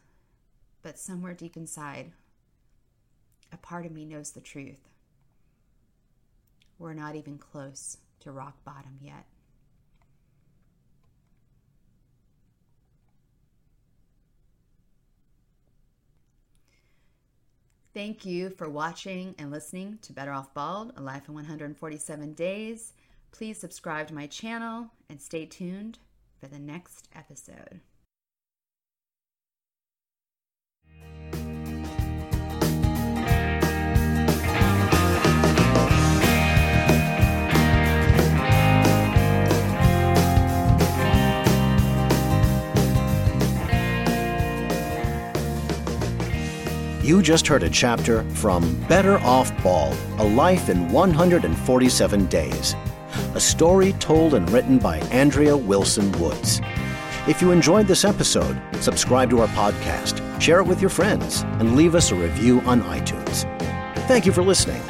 But 0.82 0.98
somewhere 0.98 1.32
deep 1.32 1.56
inside, 1.56 2.12
a 3.52 3.56
part 3.56 3.86
of 3.86 3.92
me 3.92 4.04
knows 4.04 4.32
the 4.32 4.42
truth. 4.42 4.90
We're 6.78 6.92
not 6.92 7.16
even 7.16 7.38
close 7.38 7.96
to 8.20 8.32
rock 8.32 8.62
bottom 8.66 8.98
yet. 9.00 9.24
Thank 17.96 18.26
you 18.26 18.50
for 18.50 18.68
watching 18.68 19.34
and 19.38 19.50
listening 19.50 19.98
to 20.02 20.12
Better 20.12 20.30
Off 20.30 20.52
Bald, 20.52 20.92
A 20.98 21.00
Life 21.00 21.28
in 21.28 21.34
147 21.34 22.34
Days. 22.34 22.92
Please 23.32 23.58
subscribe 23.58 24.08
to 24.08 24.14
my 24.14 24.26
channel 24.26 24.90
and 25.08 25.18
stay 25.18 25.46
tuned 25.46 25.98
for 26.38 26.46
the 26.46 26.58
next 26.58 27.08
episode. 27.14 27.80
You 47.06 47.22
just 47.22 47.46
heard 47.46 47.62
a 47.62 47.70
chapter 47.70 48.28
from 48.30 48.74
Better 48.88 49.18
Off 49.18 49.52
Bald 49.62 49.96
A 50.18 50.24
Life 50.24 50.68
in 50.68 50.88
147 50.88 52.26
Days, 52.26 52.74
a 53.32 53.38
story 53.38 53.92
told 53.92 54.34
and 54.34 54.50
written 54.50 54.78
by 54.78 54.98
Andrea 55.12 55.56
Wilson 55.56 56.10
Woods. 56.20 56.60
If 57.28 57.40
you 57.40 57.52
enjoyed 57.52 57.86
this 57.86 58.04
episode, 58.04 58.60
subscribe 58.80 59.30
to 59.30 59.40
our 59.40 59.46
podcast, 59.46 60.40
share 60.40 60.58
it 60.58 60.66
with 60.66 60.80
your 60.80 60.90
friends, 60.90 61.42
and 61.60 61.76
leave 61.76 61.94
us 61.94 62.10
a 62.10 62.16
review 62.16 62.60
on 62.62 62.82
iTunes. 62.82 63.44
Thank 64.08 64.26
you 64.26 64.32
for 64.32 64.42
listening. 64.42 64.82